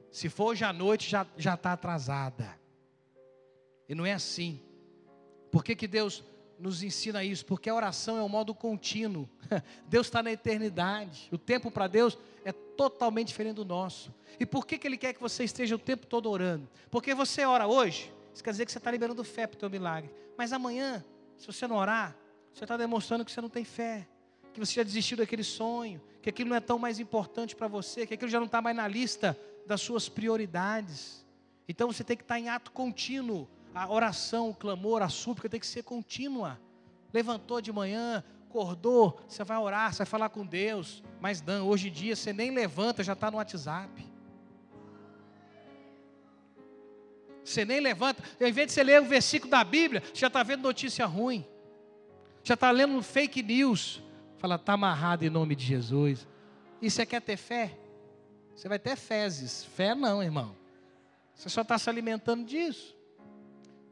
Se 0.10 0.30
for 0.30 0.52
hoje 0.52 0.64
à 0.64 0.72
noite, 0.72 1.10
já 1.10 1.54
está 1.54 1.74
atrasada. 1.74 2.58
E 3.90 3.94
não 3.94 4.06
é 4.06 4.14
assim. 4.14 4.62
Por 5.52 5.66
que, 5.66 5.76
que 5.76 5.86
Deus 5.86 6.24
nos 6.60 6.84
ensina 6.84 7.24
isso? 7.24 7.46
Porque 7.46 7.70
a 7.70 7.76
oração 7.76 8.18
é 8.18 8.24
um 8.24 8.30
modo 8.30 8.54
contínuo. 8.54 9.30
Deus 9.88 10.08
está 10.08 10.24
na 10.24 10.32
eternidade. 10.32 11.30
O 11.32 11.38
tempo 11.38 11.70
para 11.70 11.88
Deus 11.88 12.18
é 12.44 12.52
totalmente 12.52 13.28
diferente 13.30 13.56
do 13.56 13.66
nosso. 13.66 14.14
E 14.40 14.46
por 14.46 14.66
que, 14.66 14.78
que 14.78 14.88
Ele 14.88 14.98
quer 14.98 15.14
que 15.14 15.22
você 15.22 15.44
esteja 15.44 15.76
o 15.76 15.80
tempo 15.80 16.06
todo 16.06 16.30
orando? 16.30 16.68
Porque 16.90 17.14
você 17.14 17.46
ora 17.46 17.68
hoje, 17.68 18.14
isso 18.34 18.44
quer 18.44 18.52
dizer 18.52 18.66
que 18.66 18.72
você 18.72 18.78
está 18.78 18.92
liberando 18.92 19.24
fé 19.24 19.48
para 19.48 19.56
o 19.56 19.60
teu 19.60 19.70
milagre. 19.70 20.12
Mas 20.38 20.54
amanhã, 20.54 21.04
se 21.38 21.48
você 21.48 21.68
não 21.68 21.76
orar, 21.76 22.16
você 22.54 22.64
está 22.64 22.78
demonstrando 22.78 23.24
que 23.24 23.32
você 23.32 23.42
não 23.42 23.50
tem 23.50 23.64
fé. 23.64 24.08
Que 24.54 24.60
você 24.60 24.74
já 24.74 24.84
desistiu 24.84 25.18
daquele 25.18 25.44
sonho, 25.44 26.02
que 26.22 26.30
aquilo 26.30 26.50
não 26.50 26.56
é 26.56 26.60
tão 26.60 26.80
mais 26.80 27.00
importante 27.00 27.56
para 27.56 27.68
você, 27.68 28.08
que 28.08 28.14
aquilo 28.14 28.30
já 28.30 28.40
não 28.40 28.48
está 28.48 28.62
mais 28.62 28.76
na 28.76 28.88
lista 28.88 29.38
das 29.66 29.82
suas 29.82 30.10
prioridades. 30.10 31.26
Então 31.68 31.92
você 31.92 32.04
tem 32.04 32.18
que 32.18 32.24
estar 32.24 32.40
em 32.40 32.50
ato 32.50 32.72
contínuo. 32.72 33.48
A 33.78 33.88
oração, 33.92 34.50
o 34.50 34.56
clamor, 34.56 35.04
a 35.04 35.10
súplica 35.10 35.48
tem 35.48 35.60
que 35.60 35.68
ser 35.68 35.84
contínua. 35.84 36.60
Levantou 37.14 37.62
de 37.62 37.72
manhã, 37.72 38.24
acordou, 38.50 39.22
você 39.28 39.44
vai 39.44 39.58
orar, 39.60 39.94
você 39.94 40.00
vai 40.00 40.08
falar 40.08 40.30
com 40.30 40.44
Deus. 40.44 41.04
Mas 41.22 41.44
não, 41.44 41.68
hoje 41.68 41.90
em 41.90 41.92
dia 41.92 42.16
você 42.16 42.34
nem 42.34 42.50
levanta, 42.50 43.04
já 43.04 43.14
está 43.14 43.30
no 43.30 43.38
WhatsApp. 43.38 44.04
Você 47.44 47.64
nem 47.64 47.80
levanta, 47.80 48.24
ao 48.42 48.48
invés 48.48 48.66
de 48.66 48.74
você 48.74 48.84
ler 48.84 49.00
o 49.00 49.06
versículo 49.06 49.52
da 49.52 49.64
Bíblia, 49.64 50.02
você 50.02 50.22
já 50.22 50.28
está 50.28 50.42
vendo 50.42 50.64
notícia 50.64 51.06
ruim. 51.06 51.46
Já 52.44 52.56
está 52.56 52.72
lendo 52.72 53.00
fake 53.04 53.44
news. 53.44 54.02
Fala, 54.40 54.56
está 54.56 54.74
amarrado 54.74 55.24
em 55.24 55.30
nome 55.30 55.56
de 55.56 55.64
Jesus. 55.64 56.28
E 56.82 56.90
você 56.90 57.06
quer 57.06 57.22
ter 57.22 57.38
fé? 57.38 57.78
Você 58.56 58.68
vai 58.68 58.80
ter 58.80 58.96
fezes. 58.96 59.66
Fé 59.66 59.94
não, 59.94 60.24
irmão. 60.24 60.56
Você 61.36 61.48
só 61.48 61.62
está 61.62 61.78
se 61.78 61.88
alimentando 61.92 62.44
disso. 62.44 62.97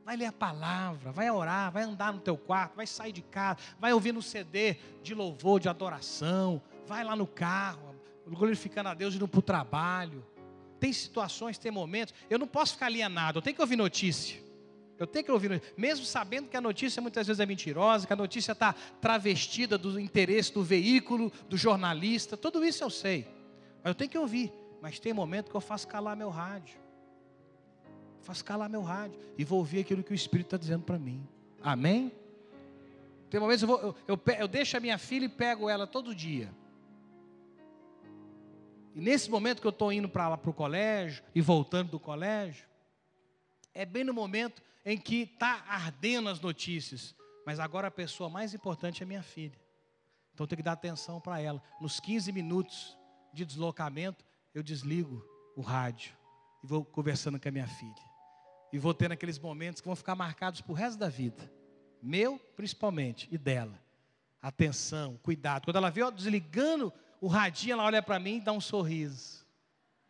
Vai 0.06 0.16
ler 0.16 0.28
a 0.28 0.32
palavra, 0.32 1.12
vai 1.12 1.32
orar, 1.32 1.72
vai 1.72 1.82
andar 1.82 2.14
no 2.14 2.20
teu 2.20 2.38
quarto, 2.38 2.76
vai 2.76 2.86
sair 2.86 3.12
de 3.12 3.24
casa, 3.24 3.58
vai 3.80 3.92
ouvir 3.92 4.12
no 4.12 4.22
CD 4.22 4.76
de 5.02 5.16
louvor, 5.16 5.60
de 5.60 5.68
adoração, 5.68 6.62
vai 6.86 7.04
lá 7.04 7.16
no 7.16 7.26
carro, 7.26 7.96
glorificando 8.28 8.90
a 8.90 8.94
Deus 8.94 9.16
indo 9.16 9.28
para 9.28 9.40
o 9.40 9.42
trabalho. 9.42 10.24
Tem 10.80 10.94
situações, 10.94 11.58
tem 11.58 11.72
momentos, 11.72 12.14
eu 12.30 12.38
não 12.38 12.46
posso 12.46 12.74
ficar 12.74 12.86
alienado, 12.86 13.40
eu 13.40 13.42
tenho 13.42 13.56
que 13.56 13.62
ouvir 13.62 13.76
notícia. 13.76 14.40
Eu 15.00 15.08
tenho 15.08 15.26
que 15.26 15.32
ouvir, 15.32 15.50
notícia, 15.50 15.74
mesmo 15.76 16.06
sabendo 16.06 16.50
que 16.50 16.56
a 16.56 16.62
notícia 16.62 17.02
muitas 17.02 17.26
vezes 17.26 17.40
é 17.40 17.46
mentirosa, 17.46 18.06
que 18.06 18.14
a 18.14 18.16
notícia 18.16 18.52
está 18.52 18.74
travestida 19.02 19.76
do 19.76 20.00
interesse 20.00 20.54
do 20.54 20.64
veículo, 20.64 21.32
do 21.50 21.58
jornalista, 21.58 22.38
tudo 22.38 22.64
isso 22.64 22.84
eu 22.84 22.92
sei. 22.92 23.28
Mas 23.84 23.90
eu 23.90 23.96
tenho 23.96 24.12
que 24.12 24.18
ouvir. 24.20 24.54
Mas 24.84 25.00
tem 25.00 25.12
momento 25.12 25.50
que 25.50 25.56
eu 25.56 25.62
faço 25.62 25.88
calar 25.88 26.16
meu 26.16 26.30
rádio. 26.30 26.85
Faço 28.26 28.44
calar 28.44 28.68
meu 28.68 28.82
rádio. 28.82 29.20
E 29.38 29.46
vou 29.46 29.60
ouvir 29.60 29.82
aquilo 29.82 30.04
que 30.04 30.12
o 30.12 30.16
Espírito 30.16 30.48
está 30.48 30.58
dizendo 30.58 30.84
para 30.84 30.98
mim. 30.98 31.26
Amém? 31.62 32.12
Tem 33.30 33.40
momentos 33.40 33.62
eu, 33.62 33.68
vou, 33.68 33.80
eu, 33.80 33.96
eu, 34.08 34.22
eu 34.40 34.48
deixo 34.48 34.76
a 34.76 34.80
minha 34.80 34.98
filha 34.98 35.26
e 35.26 35.30
pego 35.30 35.70
ela 35.70 35.86
todo 35.86 36.14
dia. 36.16 36.52
E 38.96 39.00
nesse 39.00 39.30
momento 39.30 39.62
que 39.62 39.68
eu 39.68 39.72
estou 39.72 39.94
indo 39.94 40.10
para 40.10 40.28
lá 40.28 40.38
para 40.38 40.50
o 40.50 40.54
colégio 40.54 41.24
e 41.36 41.42
voltando 41.42 41.92
do 41.92 42.00
colégio, 42.00 42.66
é 43.76 43.86
bem 43.86 44.04
no 44.04 44.14
momento 44.14 44.64
em 44.84 44.98
que 44.98 45.22
está 45.22 45.64
ardendo 45.68 46.28
as 46.28 46.40
notícias. 46.40 47.14
Mas 47.46 47.60
agora 47.60 47.90
a 47.90 47.92
pessoa 47.92 48.28
mais 48.28 48.56
importante 48.56 49.04
é 49.04 49.06
minha 49.06 49.22
filha. 49.22 49.60
Então 50.34 50.48
tem 50.48 50.58
que 50.58 50.64
dar 50.64 50.72
atenção 50.72 51.22
para 51.22 51.40
ela. 51.40 51.62
Nos 51.80 52.00
15 52.00 52.32
minutos 52.32 52.98
de 53.32 53.46
deslocamento, 53.46 54.26
eu 54.52 54.64
desligo 54.64 55.24
o 55.56 55.62
rádio 55.62 56.16
e 56.64 56.68
vou 56.68 56.84
conversando 56.84 57.40
com 57.40 57.48
a 57.48 57.52
minha 57.52 57.68
filha. 57.68 58.15
E 58.76 58.78
vou 58.78 58.94
tendo 58.94 59.14
aqueles 59.14 59.40
momentos 59.40 59.80
que 59.80 59.88
vão 59.88 59.96
ficar 59.96 60.16
marcados 60.16 60.60
para 60.60 60.74
o 60.74 60.76
resto 60.76 61.00
da 61.00 61.08
vida. 61.08 61.50
Meu, 62.04 62.38
principalmente, 62.58 63.26
e 63.32 63.38
dela. 63.38 63.82
Atenção, 64.42 65.18
cuidado. 65.24 65.64
Quando 65.64 65.78
ela 65.78 65.90
vê 65.90 66.02
eu 66.02 66.12
desligando 66.12 66.92
o 67.22 67.28
radinho, 67.30 67.72
ela 67.72 67.86
olha 67.86 68.04
para 68.04 68.20
mim 68.20 68.36
e 68.36 68.42
dá 68.42 68.52
um 68.52 68.60
sorriso. 68.60 69.48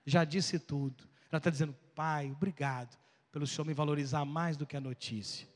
Já 0.04 0.24
disse 0.24 0.58
tudo. 0.58 1.08
Ela 1.32 1.38
está 1.38 1.52
dizendo, 1.52 1.76
pai, 1.94 2.32
obrigado 2.32 2.98
pelo 3.32 3.46
Senhor 3.46 3.66
me 3.66 3.74
valorizar 3.76 4.26
mais 4.26 4.58
do 4.58 4.66
que 4.66 4.76
a 4.76 4.82
notícia. 4.82 5.48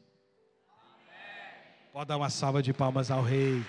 Pode 1.92 2.10
dar 2.10 2.18
uma 2.18 2.30
salva 2.30 2.62
de 2.62 2.72
palmas 2.72 3.10
ao 3.10 3.24
rei. 3.24 3.66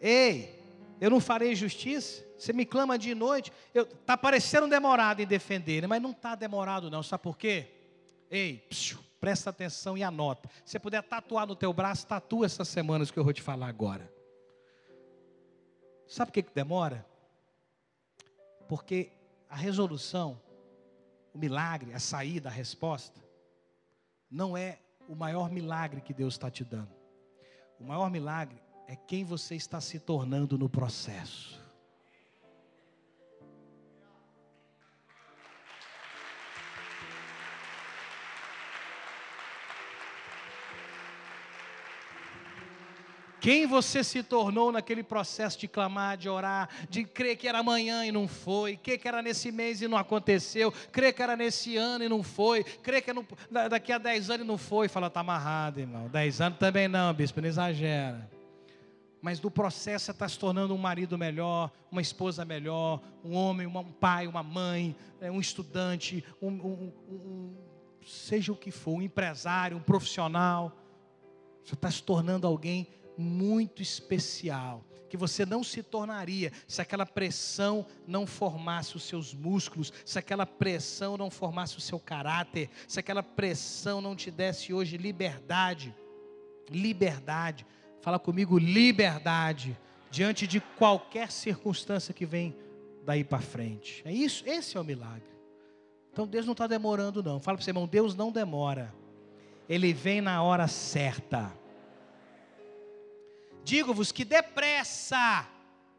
Ei, 0.00 0.61
eu 1.02 1.10
não 1.10 1.18
farei 1.18 1.52
justiça? 1.56 2.24
Você 2.38 2.52
me 2.52 2.64
clama 2.64 2.96
de 2.96 3.12
noite, 3.12 3.52
está 3.74 4.16
parecendo 4.16 4.68
demorado 4.68 5.20
em 5.20 5.26
defender, 5.26 5.84
mas 5.88 6.00
não 6.00 6.12
está 6.12 6.36
demorado 6.36 6.88
não, 6.88 7.02
sabe 7.02 7.24
por 7.24 7.36
quê? 7.36 7.74
Ei, 8.30 8.58
psiu, 8.70 9.00
presta 9.18 9.50
atenção 9.50 9.98
e 9.98 10.04
anota. 10.04 10.48
Se 10.64 10.78
puder 10.78 11.02
tatuar 11.02 11.44
no 11.44 11.56
teu 11.56 11.72
braço, 11.72 12.06
tatua 12.06 12.46
essas 12.46 12.68
semanas 12.68 13.10
que 13.10 13.18
eu 13.18 13.24
vou 13.24 13.32
te 13.32 13.42
falar 13.42 13.66
agora. 13.66 14.08
Sabe 16.06 16.30
por 16.30 16.34
que, 16.34 16.42
que 16.44 16.54
demora? 16.54 17.04
Porque 18.68 19.10
a 19.50 19.56
resolução, 19.56 20.40
o 21.34 21.38
milagre, 21.38 21.92
a 21.94 21.98
saída, 21.98 22.48
a 22.48 22.52
resposta, 22.52 23.20
não 24.30 24.56
é 24.56 24.78
o 25.08 25.16
maior 25.16 25.50
milagre 25.50 26.00
que 26.00 26.14
Deus 26.14 26.34
está 26.34 26.48
te 26.48 26.62
dando. 26.62 26.94
O 27.80 27.84
maior 27.84 28.08
milagre 28.08 28.62
é 28.86 28.96
quem 28.96 29.24
você 29.24 29.54
está 29.54 29.80
se 29.80 29.98
tornando 29.98 30.58
no 30.58 30.68
processo. 30.68 31.62
Quem 43.42 43.66
você 43.66 44.04
se 44.04 44.22
tornou 44.22 44.70
naquele 44.70 45.02
processo 45.02 45.58
de 45.58 45.66
clamar, 45.66 46.16
de 46.16 46.28
orar, 46.28 46.68
de 46.88 47.02
crer 47.02 47.36
que 47.36 47.48
era 47.48 47.58
amanhã 47.58 48.06
e 48.06 48.12
não 48.12 48.28
foi, 48.28 48.76
crer 48.76 48.98
que 48.98 49.08
era 49.08 49.20
nesse 49.20 49.50
mês 49.50 49.82
e 49.82 49.88
não 49.88 49.98
aconteceu, 49.98 50.70
crer 50.92 51.12
que 51.12 51.20
era 51.20 51.36
nesse 51.36 51.76
ano 51.76 52.04
e 52.04 52.08
não 52.08 52.22
foi, 52.22 52.62
crer 52.62 53.02
que 53.02 53.10
é 53.10 53.68
daqui 53.68 53.90
a 53.92 53.98
10 53.98 54.30
anos 54.30 54.46
e 54.46 54.48
não 54.48 54.56
foi. 54.56 54.86
Fala, 54.86 55.08
está 55.08 55.18
amarrado, 55.18 55.80
irmão. 55.80 56.08
10 56.08 56.40
anos 56.40 56.58
também 56.60 56.86
não, 56.86 57.12
bispo, 57.12 57.40
não 57.40 57.48
exagera. 57.48 58.30
Mas 59.22 59.38
do 59.38 59.50
processo 59.50 60.06
você 60.06 60.10
está 60.10 60.28
se 60.28 60.38
tornando 60.38 60.74
um 60.74 60.78
marido 60.78 61.16
melhor, 61.16 61.70
uma 61.90 62.02
esposa 62.02 62.44
melhor, 62.44 63.00
um 63.24 63.34
homem, 63.34 63.68
um 63.68 63.84
pai, 63.84 64.26
uma 64.26 64.42
mãe, 64.42 64.96
é, 65.20 65.30
um 65.30 65.40
estudante, 65.40 66.24
um, 66.42 66.48
um, 66.48 66.92
um 67.08 67.56
seja 68.04 68.52
o 68.52 68.56
que 68.56 68.72
for, 68.72 68.94
um 68.94 69.02
empresário, 69.02 69.76
um 69.76 69.80
profissional, 69.80 70.76
você 71.64 71.74
está 71.74 71.90
se 71.90 72.02
tornando 72.02 72.46
alguém 72.46 72.88
muito 73.16 73.80
especial, 73.80 74.84
que 75.08 75.16
você 75.16 75.44
não 75.44 75.62
se 75.62 75.82
tornaria 75.82 76.50
se 76.66 76.80
aquela 76.80 77.06
pressão 77.06 77.86
não 78.06 78.26
formasse 78.26 78.96
os 78.96 79.04
seus 79.04 79.32
músculos, 79.34 79.92
se 80.04 80.18
aquela 80.18 80.46
pressão 80.46 81.16
não 81.16 81.30
formasse 81.30 81.76
o 81.76 81.80
seu 81.80 82.00
caráter, 82.00 82.70
se 82.88 82.98
aquela 82.98 83.22
pressão 83.22 84.00
não 84.00 84.16
te 84.16 84.30
desse 84.30 84.72
hoje 84.72 84.96
liberdade. 84.96 85.94
Liberdade. 86.70 87.66
Fala 88.02 88.18
comigo, 88.18 88.58
liberdade 88.58 89.78
diante 90.10 90.46
de 90.46 90.60
qualquer 90.60 91.30
circunstância 91.30 92.12
que 92.12 92.26
vem 92.26 92.54
daí 93.04 93.22
para 93.22 93.38
frente. 93.38 94.02
É 94.04 94.12
isso, 94.12 94.42
esse 94.44 94.76
é 94.76 94.80
o 94.80 94.84
milagre. 94.84 95.22
Então 96.12 96.26
Deus 96.26 96.44
não 96.44 96.52
está 96.52 96.66
demorando, 96.66 97.22
não. 97.22 97.38
Fala 97.38 97.56
para 97.56 97.64
você, 97.64 97.70
irmão, 97.70 97.86
Deus 97.86 98.16
não 98.16 98.32
demora. 98.32 98.92
Ele 99.68 99.92
vem 99.92 100.20
na 100.20 100.42
hora 100.42 100.66
certa. 100.66 101.52
Digo-vos 103.64 104.10
que 104.10 104.24
depressa 104.24 105.48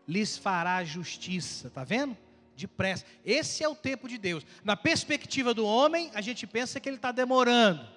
lhes 0.05 0.37
fará 0.37 0.83
justiça. 0.83 1.67
Está 1.67 1.85
vendo? 1.85 2.17
Depressa. 2.55 3.05
Esse 3.25 3.63
é 3.63 3.69
o 3.69 3.73
tempo 3.73 4.09
de 4.09 4.17
Deus. 4.17 4.45
Na 4.61 4.75
perspectiva 4.75 5.53
do 5.53 5.65
homem, 5.65 6.11
a 6.13 6.19
gente 6.19 6.45
pensa 6.45 6.81
que 6.81 6.89
ele 6.89 6.97
está 6.97 7.13
demorando. 7.13 7.87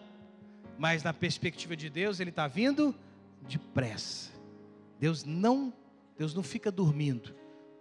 Mas 0.78 1.02
na 1.02 1.12
perspectiva 1.12 1.76
de 1.76 1.90
Deus, 1.90 2.20
ele 2.20 2.30
está 2.30 2.46
vindo 2.46 2.94
depressa. 3.46 4.30
Deus 4.98 5.24
não, 5.24 5.72
Deus 6.16 6.34
não 6.34 6.42
fica 6.42 6.70
dormindo. 6.70 7.34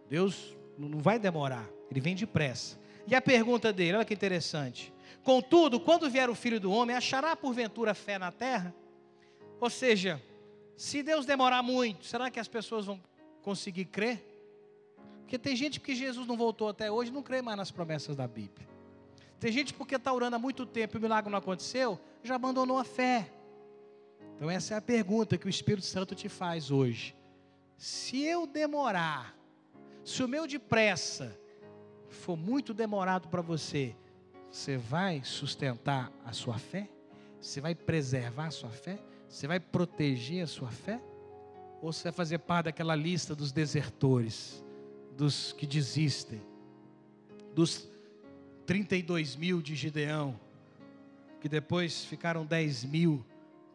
Deus 0.09 0.55
não 0.77 0.99
vai 0.99 1.17
demorar. 1.17 1.67
Ele 1.89 1.99
vem 1.99 2.15
depressa. 2.15 2.79
E 3.07 3.15
a 3.15 3.21
pergunta 3.21 3.71
dele, 3.71 3.97
olha 3.97 4.05
que 4.05 4.13
interessante. 4.13 4.93
Contudo, 5.23 5.79
quando 5.79 6.09
vier 6.09 6.29
o 6.29 6.35
filho 6.35 6.59
do 6.59 6.71
homem, 6.71 6.95
achará 6.95 7.35
porventura 7.35 7.93
fé 7.93 8.17
na 8.17 8.31
terra? 8.31 8.73
Ou 9.59 9.69
seja, 9.69 10.21
se 10.75 11.01
Deus 11.01 11.25
demorar 11.25 11.63
muito, 11.63 12.05
será 12.05 12.29
que 12.29 12.39
as 12.39 12.47
pessoas 12.47 12.85
vão 12.85 13.01
conseguir 13.41 13.85
crer? 13.85 14.23
Porque 15.21 15.39
tem 15.39 15.55
gente 15.55 15.79
que 15.79 15.95
Jesus 15.95 16.27
não 16.27 16.37
voltou 16.37 16.69
até 16.69 16.91
hoje 16.91 17.11
não 17.11 17.23
crê 17.23 17.41
mais 17.41 17.57
nas 17.57 17.71
promessas 17.71 18.15
da 18.15 18.27
Bíblia. 18.27 18.67
Tem 19.39 19.51
gente 19.51 19.73
porque 19.73 19.95
está 19.95 20.13
orando 20.13 20.35
há 20.35 20.39
muito 20.39 20.65
tempo 20.65 20.95
e 20.95 20.99
o 20.99 21.01
milagre 21.01 21.31
não 21.31 21.39
aconteceu, 21.39 21.99
já 22.23 22.35
abandonou 22.35 22.77
a 22.77 22.83
fé. 22.83 23.31
Então 24.35 24.49
essa 24.49 24.73
é 24.73 24.77
a 24.77 24.81
pergunta 24.81 25.37
que 25.37 25.47
o 25.47 25.49
Espírito 25.49 25.85
Santo 25.85 26.13
te 26.13 26.27
faz 26.27 26.71
hoje. 26.71 27.15
Se 27.77 28.21
eu 28.23 28.45
demorar, 28.45 29.35
se 30.03 30.23
o 30.23 30.27
meu 30.27 30.45
depressa 30.45 31.37
for 32.09 32.35
muito 32.35 32.73
demorado 32.73 33.27
para 33.27 33.41
você, 33.41 33.95
você 34.49 34.77
vai 34.77 35.21
sustentar 35.23 36.11
a 36.25 36.31
sua 36.31 36.57
fé? 36.57 36.89
Você 37.39 37.61
vai 37.61 37.75
preservar 37.75 38.47
a 38.47 38.51
sua 38.51 38.69
fé? 38.69 38.99
Você 39.27 39.47
vai 39.47 39.59
proteger 39.59 40.43
a 40.43 40.47
sua 40.47 40.69
fé? 40.69 41.01
Ou 41.81 41.91
você 41.91 42.03
vai 42.03 42.13
fazer 42.13 42.39
parte 42.39 42.65
daquela 42.65 42.95
lista 42.95 43.35
dos 43.35 43.51
desertores, 43.51 44.63
dos 45.15 45.53
que 45.53 45.67
desistem, 45.67 46.41
dos 47.53 47.87
32 48.65 49.35
mil 49.35 49.61
de 49.61 49.75
Gideão, 49.75 50.39
que 51.39 51.47
depois 51.47 52.03
ficaram 52.05 52.45
10 52.45 52.85
mil, 52.85 53.23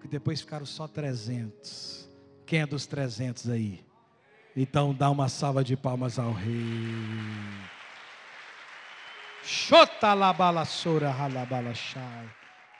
que 0.00 0.08
depois 0.08 0.40
ficaram 0.40 0.66
só 0.66 0.88
300. 0.88 2.08
Quem 2.46 2.60
é 2.60 2.66
dos 2.66 2.86
300 2.86 3.48
aí? 3.50 3.84
Então 4.56 4.92
dá 4.92 5.08
uma 5.10 5.28
salva 5.28 5.62
de 5.62 5.76
palmas 5.76 6.18
ao 6.18 6.32
rei. 6.32 6.50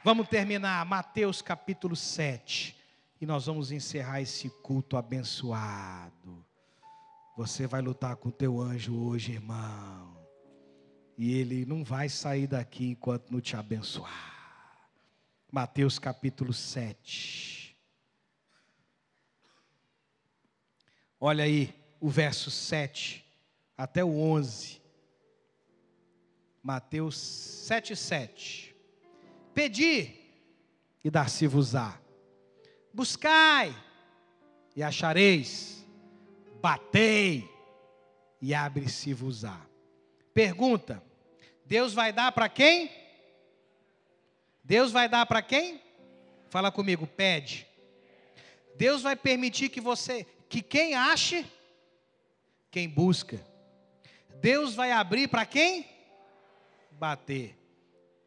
Vamos 0.03 0.29
terminar 0.29 0.85
Mateus 0.87 1.43
capítulo 1.43 1.95
7 1.95 2.77
e 3.21 3.27
nós 3.27 3.47
vamos 3.47 3.71
encerrar 3.71 4.21
esse 4.21 4.49
culto 4.63 4.97
abençoado. 4.97 6.45
Você 7.37 7.67
vai 7.67 7.81
lutar 7.81 8.17
com 8.17 8.31
o 8.31 8.33
teu 8.33 8.61
anjo 8.61 8.99
hoje, 8.99 9.33
irmão. 9.33 10.17
E 11.17 11.39
ele 11.39 11.67
não 11.67 11.85
vai 11.85 12.09
sair 12.09 12.47
daqui 12.47 12.91
enquanto 12.91 13.31
não 13.31 13.41
te 13.41 13.57
abençoar. 13.57 14.40
Mateus 15.51 15.99
capítulo 15.99 16.53
7. 16.53 17.77
Olha 21.19 21.43
aí 21.43 21.75
o 21.99 22.09
verso 22.09 22.51
7 22.51 23.25
até 23.77 24.05
o 24.05 24.17
11. 24.17 24.81
Mateus 26.63 27.17
7,7. 27.69 28.75
Pedi 29.53 30.15
e 31.03 31.11
dar-se-vos-á. 31.11 32.01
Buscai 32.95 33.75
e 34.77 34.83
achareis. 34.83 35.85
Batei 36.63 37.51
e 38.41 38.55
abre-se-vos-á. 38.55 39.61
Pergunta: 40.33 41.03
Deus 41.67 41.93
vai 41.93 42.13
dar 42.13 42.31
para 42.31 42.49
quem? 42.49 43.00
Deus 44.65 44.93
vai 44.93 45.09
dar 45.09 45.27
para 45.27 45.43
quem? 45.43 45.81
Fala 46.49 46.71
comigo, 46.71 47.07
pede. 47.07 47.67
Deus 48.77 49.03
vai 49.03 49.17
permitir 49.17 49.69
que 49.69 49.81
você, 49.81 50.27
que 50.49 50.63
quem 50.63 50.95
ache, 50.95 51.47
quem 52.71 52.89
busca. 52.89 53.41
Deus 54.41 54.75
vai 54.75 54.91
abrir 54.91 55.29
para 55.29 55.45
quem? 55.45 55.91
bater. 57.01 57.59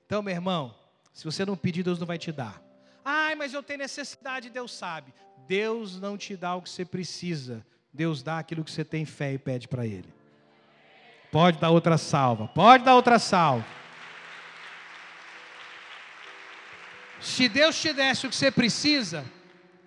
Então, 0.07 0.23
meu 0.23 0.33
irmão, 0.33 0.73
se 1.13 1.23
você 1.23 1.45
não 1.45 1.55
pedir, 1.55 1.83
Deus 1.83 1.99
não 1.99 2.07
vai 2.07 2.17
te 2.17 2.31
dar. 2.31 2.59
Ai, 3.05 3.35
mas 3.35 3.53
eu 3.53 3.61
tenho 3.61 3.79
necessidade, 3.79 4.49
Deus 4.49 4.73
sabe. 4.73 5.13
Deus 5.47 6.01
não 6.01 6.17
te 6.17 6.35
dá 6.35 6.55
o 6.55 6.61
que 6.61 6.69
você 6.69 6.83
precisa. 6.83 7.63
Deus 7.93 8.23
dá 8.23 8.39
aquilo 8.39 8.63
que 8.63 8.71
você 8.71 8.83
tem 8.83 9.05
fé 9.05 9.33
e 9.33 9.37
pede 9.37 9.67
para 9.67 9.85
Ele. 9.85 10.11
Pode 11.31 11.59
dar 11.59 11.69
outra 11.69 11.97
salva. 11.97 12.47
Pode 12.47 12.83
dar 12.83 12.95
outra 12.95 13.19
salva. 13.19 13.65
Se 17.23 17.47
Deus 17.47 17.79
te 17.79 17.93
desse 17.93 18.27
o 18.27 18.29
que 18.29 18.35
você 18.35 18.51
precisa, 18.51 19.23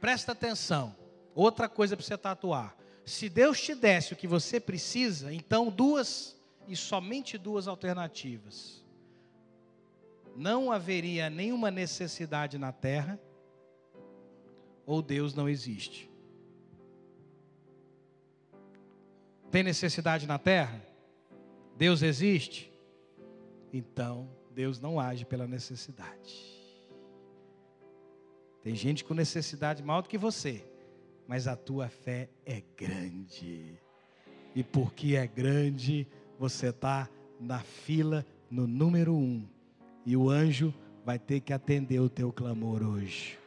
presta 0.01 0.33
atenção. 0.33 0.97
Outra 1.35 1.69
coisa 1.69 1.95
para 1.95 2.05
você 2.05 2.17
tatuar. 2.17 2.75
Se 3.05 3.29
Deus 3.29 3.61
te 3.61 3.75
desse 3.75 4.15
o 4.15 4.17
que 4.17 4.27
você 4.27 4.59
precisa, 4.59 5.33
então 5.33 5.69
duas 5.69 6.35
e 6.67 6.75
somente 6.75 7.37
duas 7.37 7.69
alternativas. 7.69 8.83
Não 10.35 10.73
haveria 10.73 11.29
nenhuma 11.29 11.71
necessidade 11.71 12.57
na 12.57 12.73
terra, 12.73 13.21
ou 14.87 15.03
Deus 15.03 15.35
não 15.35 15.47
existe. 15.47 16.11
Tem 19.51 19.63
necessidade 19.63 20.27
na 20.27 20.39
terra? 20.39 20.83
Deus 21.77 22.01
existe? 22.01 22.73
Então, 23.73 24.29
Deus 24.53 24.81
não 24.81 24.99
age 24.99 25.27
pela 25.27 25.47
necessidade. 25.47 26.56
Tem 28.67 28.75
gente 28.75 29.05
com 29.05 29.15
necessidade 29.15 29.81
maior 29.81 30.01
do 30.01 30.09
que 30.09 30.19
você, 30.19 30.67
mas 31.29 31.47
a 31.47 31.55
tua 31.55 31.89
fé 31.89 32.29
é 32.45 32.61
grande. 32.77 33.79
E 34.57 34.65
porque 34.65 35.15
é 35.15 35.25
grande, 35.25 36.05
você 36.37 36.71
está 36.71 37.09
na 37.39 37.61
fila 37.61 38.27
no 38.51 38.67
número 38.67 39.15
um. 39.15 39.47
E 40.05 40.17
o 40.17 40.29
anjo 40.29 40.75
vai 41.05 41.17
ter 41.17 41.39
que 41.43 41.53
atender 41.53 42.01
o 42.01 42.09
teu 42.09 42.33
clamor 42.33 42.83
hoje. 42.83 43.39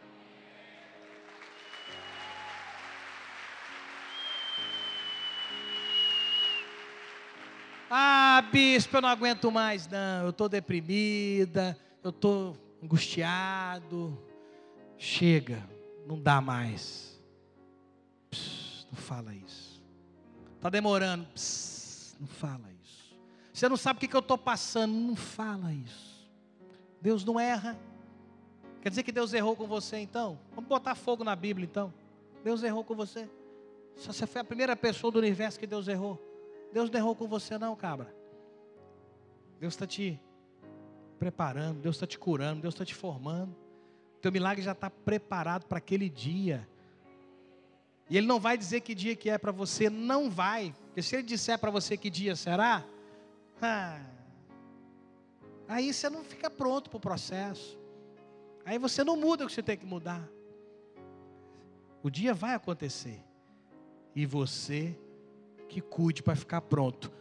Ah, 7.92 8.42
bispo, 8.54 8.96
eu 8.96 9.02
não 9.02 9.10
aguento 9.10 9.52
mais, 9.52 9.86
não. 9.86 10.24
Eu 10.24 10.30
estou 10.30 10.48
deprimida, 10.48 11.78
eu 12.02 12.10
estou 12.10 12.56
angustiado. 12.82 14.29
Chega, 15.02 15.66
não 16.06 16.20
dá 16.20 16.42
mais. 16.42 17.18
Não 18.92 18.98
fala 18.98 19.34
isso. 19.34 19.82
Está 20.58 20.70
demorando. 20.70 21.26
Não 22.20 22.28
fala 22.28 22.70
isso. 22.84 23.18
Você 23.54 23.70
não 23.70 23.78
sabe 23.78 23.98
o 23.98 24.10
que 24.10 24.14
eu 24.14 24.20
estou 24.20 24.38
passando. 24.38 24.94
Não 24.94 25.16
fala 25.16 25.72
isso. 25.72 26.30
Deus 27.02 27.24
não 27.24 27.40
erra. 27.40 27.80
Quer 28.82 28.90
dizer 28.90 29.04
que 29.04 29.12
Deus 29.14 29.34
errou 29.34 29.56
com 29.56 29.66
você 29.66 29.98
então? 30.00 30.38
Vamos 30.54 30.68
botar 30.68 30.96
fogo 30.96 31.24
na 31.24 31.36
Bíblia 31.36 31.66
então. 31.66 31.94
Deus 32.44 32.62
errou 32.62 32.84
com 32.84 32.94
você. 32.94 33.30
Você 33.96 34.28
foi 34.28 34.42
a 34.42 34.44
primeira 34.44 34.76
pessoa 34.76 35.12
do 35.12 35.20
universo 35.20 35.58
que 35.58 35.68
Deus 35.68 35.88
errou. 35.88 36.22
Deus 36.74 36.90
não 36.90 37.00
errou 37.00 37.16
com 37.16 37.28
você 37.28 37.58
não, 37.58 37.74
cabra. 37.74 38.14
Deus 39.62 39.74
está 39.76 39.88
te 39.88 40.20
preparando, 41.18 41.80
Deus 41.80 41.96
está 41.96 42.06
te 42.06 42.20
curando, 42.20 42.62
Deus 42.62 42.74
está 42.74 42.84
te 42.84 42.96
formando. 42.96 43.56
Teu 44.22 44.32
milagre 44.32 44.64
já 44.64 44.74
está 44.74 44.90
preparado 44.90 45.66
para 45.66 45.78
aquele 45.78 46.10
dia. 46.10 46.68
E 48.10 48.18
Ele 48.18 48.28
não 48.28 48.40
vai 48.40 48.58
dizer 48.58 48.82
que 48.82 48.96
dia 48.96 49.16
que 49.16 49.30
é 49.30 49.38
para 49.38 49.52
você, 49.52 49.90
não 49.90 50.30
vai. 50.30 50.74
Porque 50.88 51.02
se 51.02 51.16
Ele 51.16 51.24
disser 51.24 51.58
para 51.60 51.70
você 51.70 51.96
que 51.96 52.10
dia 52.10 52.36
será, 52.36 52.84
ah, 53.62 54.02
aí 55.68 55.94
você 55.94 56.10
não 56.10 56.24
fica 56.24 56.50
pronto 56.50 56.90
para 56.90 56.98
o 56.98 57.02
processo. 57.02 57.78
Aí 58.66 58.78
você 58.78 59.04
não 59.04 59.16
muda 59.16 59.44
o 59.44 59.48
que 59.48 59.54
você 59.54 59.64
tem 59.64 59.78
que 59.78 59.86
mudar. 59.86 60.28
O 62.02 62.10
dia 62.10 62.34
vai 62.34 62.56
acontecer. 62.56 63.22
E 64.16 64.26
você 64.26 64.98
que 65.68 65.80
cuide 65.80 66.24
para 66.24 66.36
ficar 66.36 66.62
pronto 66.62 67.12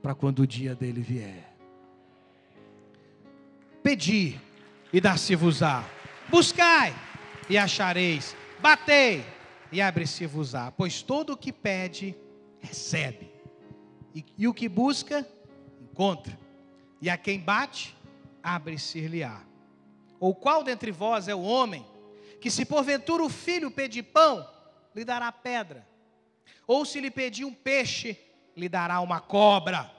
para 0.00 0.14
quando 0.14 0.40
o 0.40 0.46
dia 0.46 0.74
dele 0.74 1.00
vier. 1.00 1.56
Pedi 3.82 4.40
e 4.92 5.00
dar-se-vos-á. 5.00 5.84
Buscai 6.28 6.94
e 7.48 7.56
achareis. 7.56 8.36
Batei 8.60 9.24
e 9.70 9.80
abre-se-vos-á. 9.80 10.70
Pois 10.70 11.02
todo 11.02 11.34
o 11.34 11.36
que 11.36 11.52
pede, 11.52 12.16
recebe. 12.60 13.30
E, 14.14 14.24
e 14.36 14.48
o 14.48 14.54
que 14.54 14.68
busca, 14.68 15.26
encontra. 15.80 16.38
E 17.00 17.08
a 17.08 17.16
quem 17.16 17.38
bate, 17.38 17.96
abre-se-lhe-á. 18.42 19.42
Ou 20.18 20.34
qual 20.34 20.64
dentre 20.64 20.90
vós 20.90 21.28
é 21.28 21.34
o 21.34 21.42
homem 21.42 21.86
que, 22.40 22.50
se 22.50 22.64
porventura 22.64 23.22
o 23.22 23.28
filho 23.28 23.70
pedir 23.70 24.02
pão, 24.02 24.48
lhe 24.94 25.04
dará 25.04 25.30
pedra? 25.30 25.86
Ou 26.66 26.84
se 26.84 27.00
lhe 27.00 27.10
pedir 27.10 27.44
um 27.44 27.52
peixe, 27.52 28.18
lhe 28.56 28.68
dará 28.68 29.00
uma 29.00 29.20
cobra? 29.20 29.90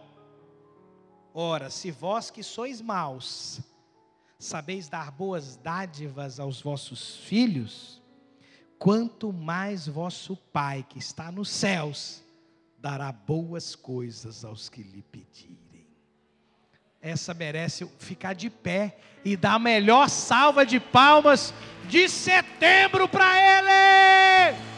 Ora, 1.34 1.70
se 1.70 1.92
vós 1.92 2.32
que 2.32 2.42
sois 2.42 2.82
maus, 2.82 3.62
sabeis 4.40 4.88
dar 4.88 5.12
boas 5.12 5.56
dádivas 5.56 6.40
aos 6.40 6.62
vossos 6.62 7.18
filhos, 7.18 8.02
quanto 8.78 9.34
mais 9.34 9.88
vosso 9.88 10.36
Pai 10.36 10.86
que 10.88 11.00
está 11.00 11.32
nos 11.32 11.50
céus 11.50 12.24
dará 12.78 13.12
boas 13.12 13.76
coisas 13.76 14.46
aos 14.46 14.70
que 14.70 14.84
lhe 14.84 15.02
pedirem. 15.02 15.88
Essa 17.02 17.34
merece 17.34 17.86
ficar 18.00 18.34
de 18.34 18.50
pé 18.50 18.98
e 19.24 19.36
dar 19.36 19.56
a 19.56 19.60
melhor 19.60 20.10
salva 20.10 20.66
de 20.66 20.80
palmas 20.80 21.54
de 21.88 22.08
setembro 22.08 23.08
para 23.08 23.36
ele. 23.36 24.77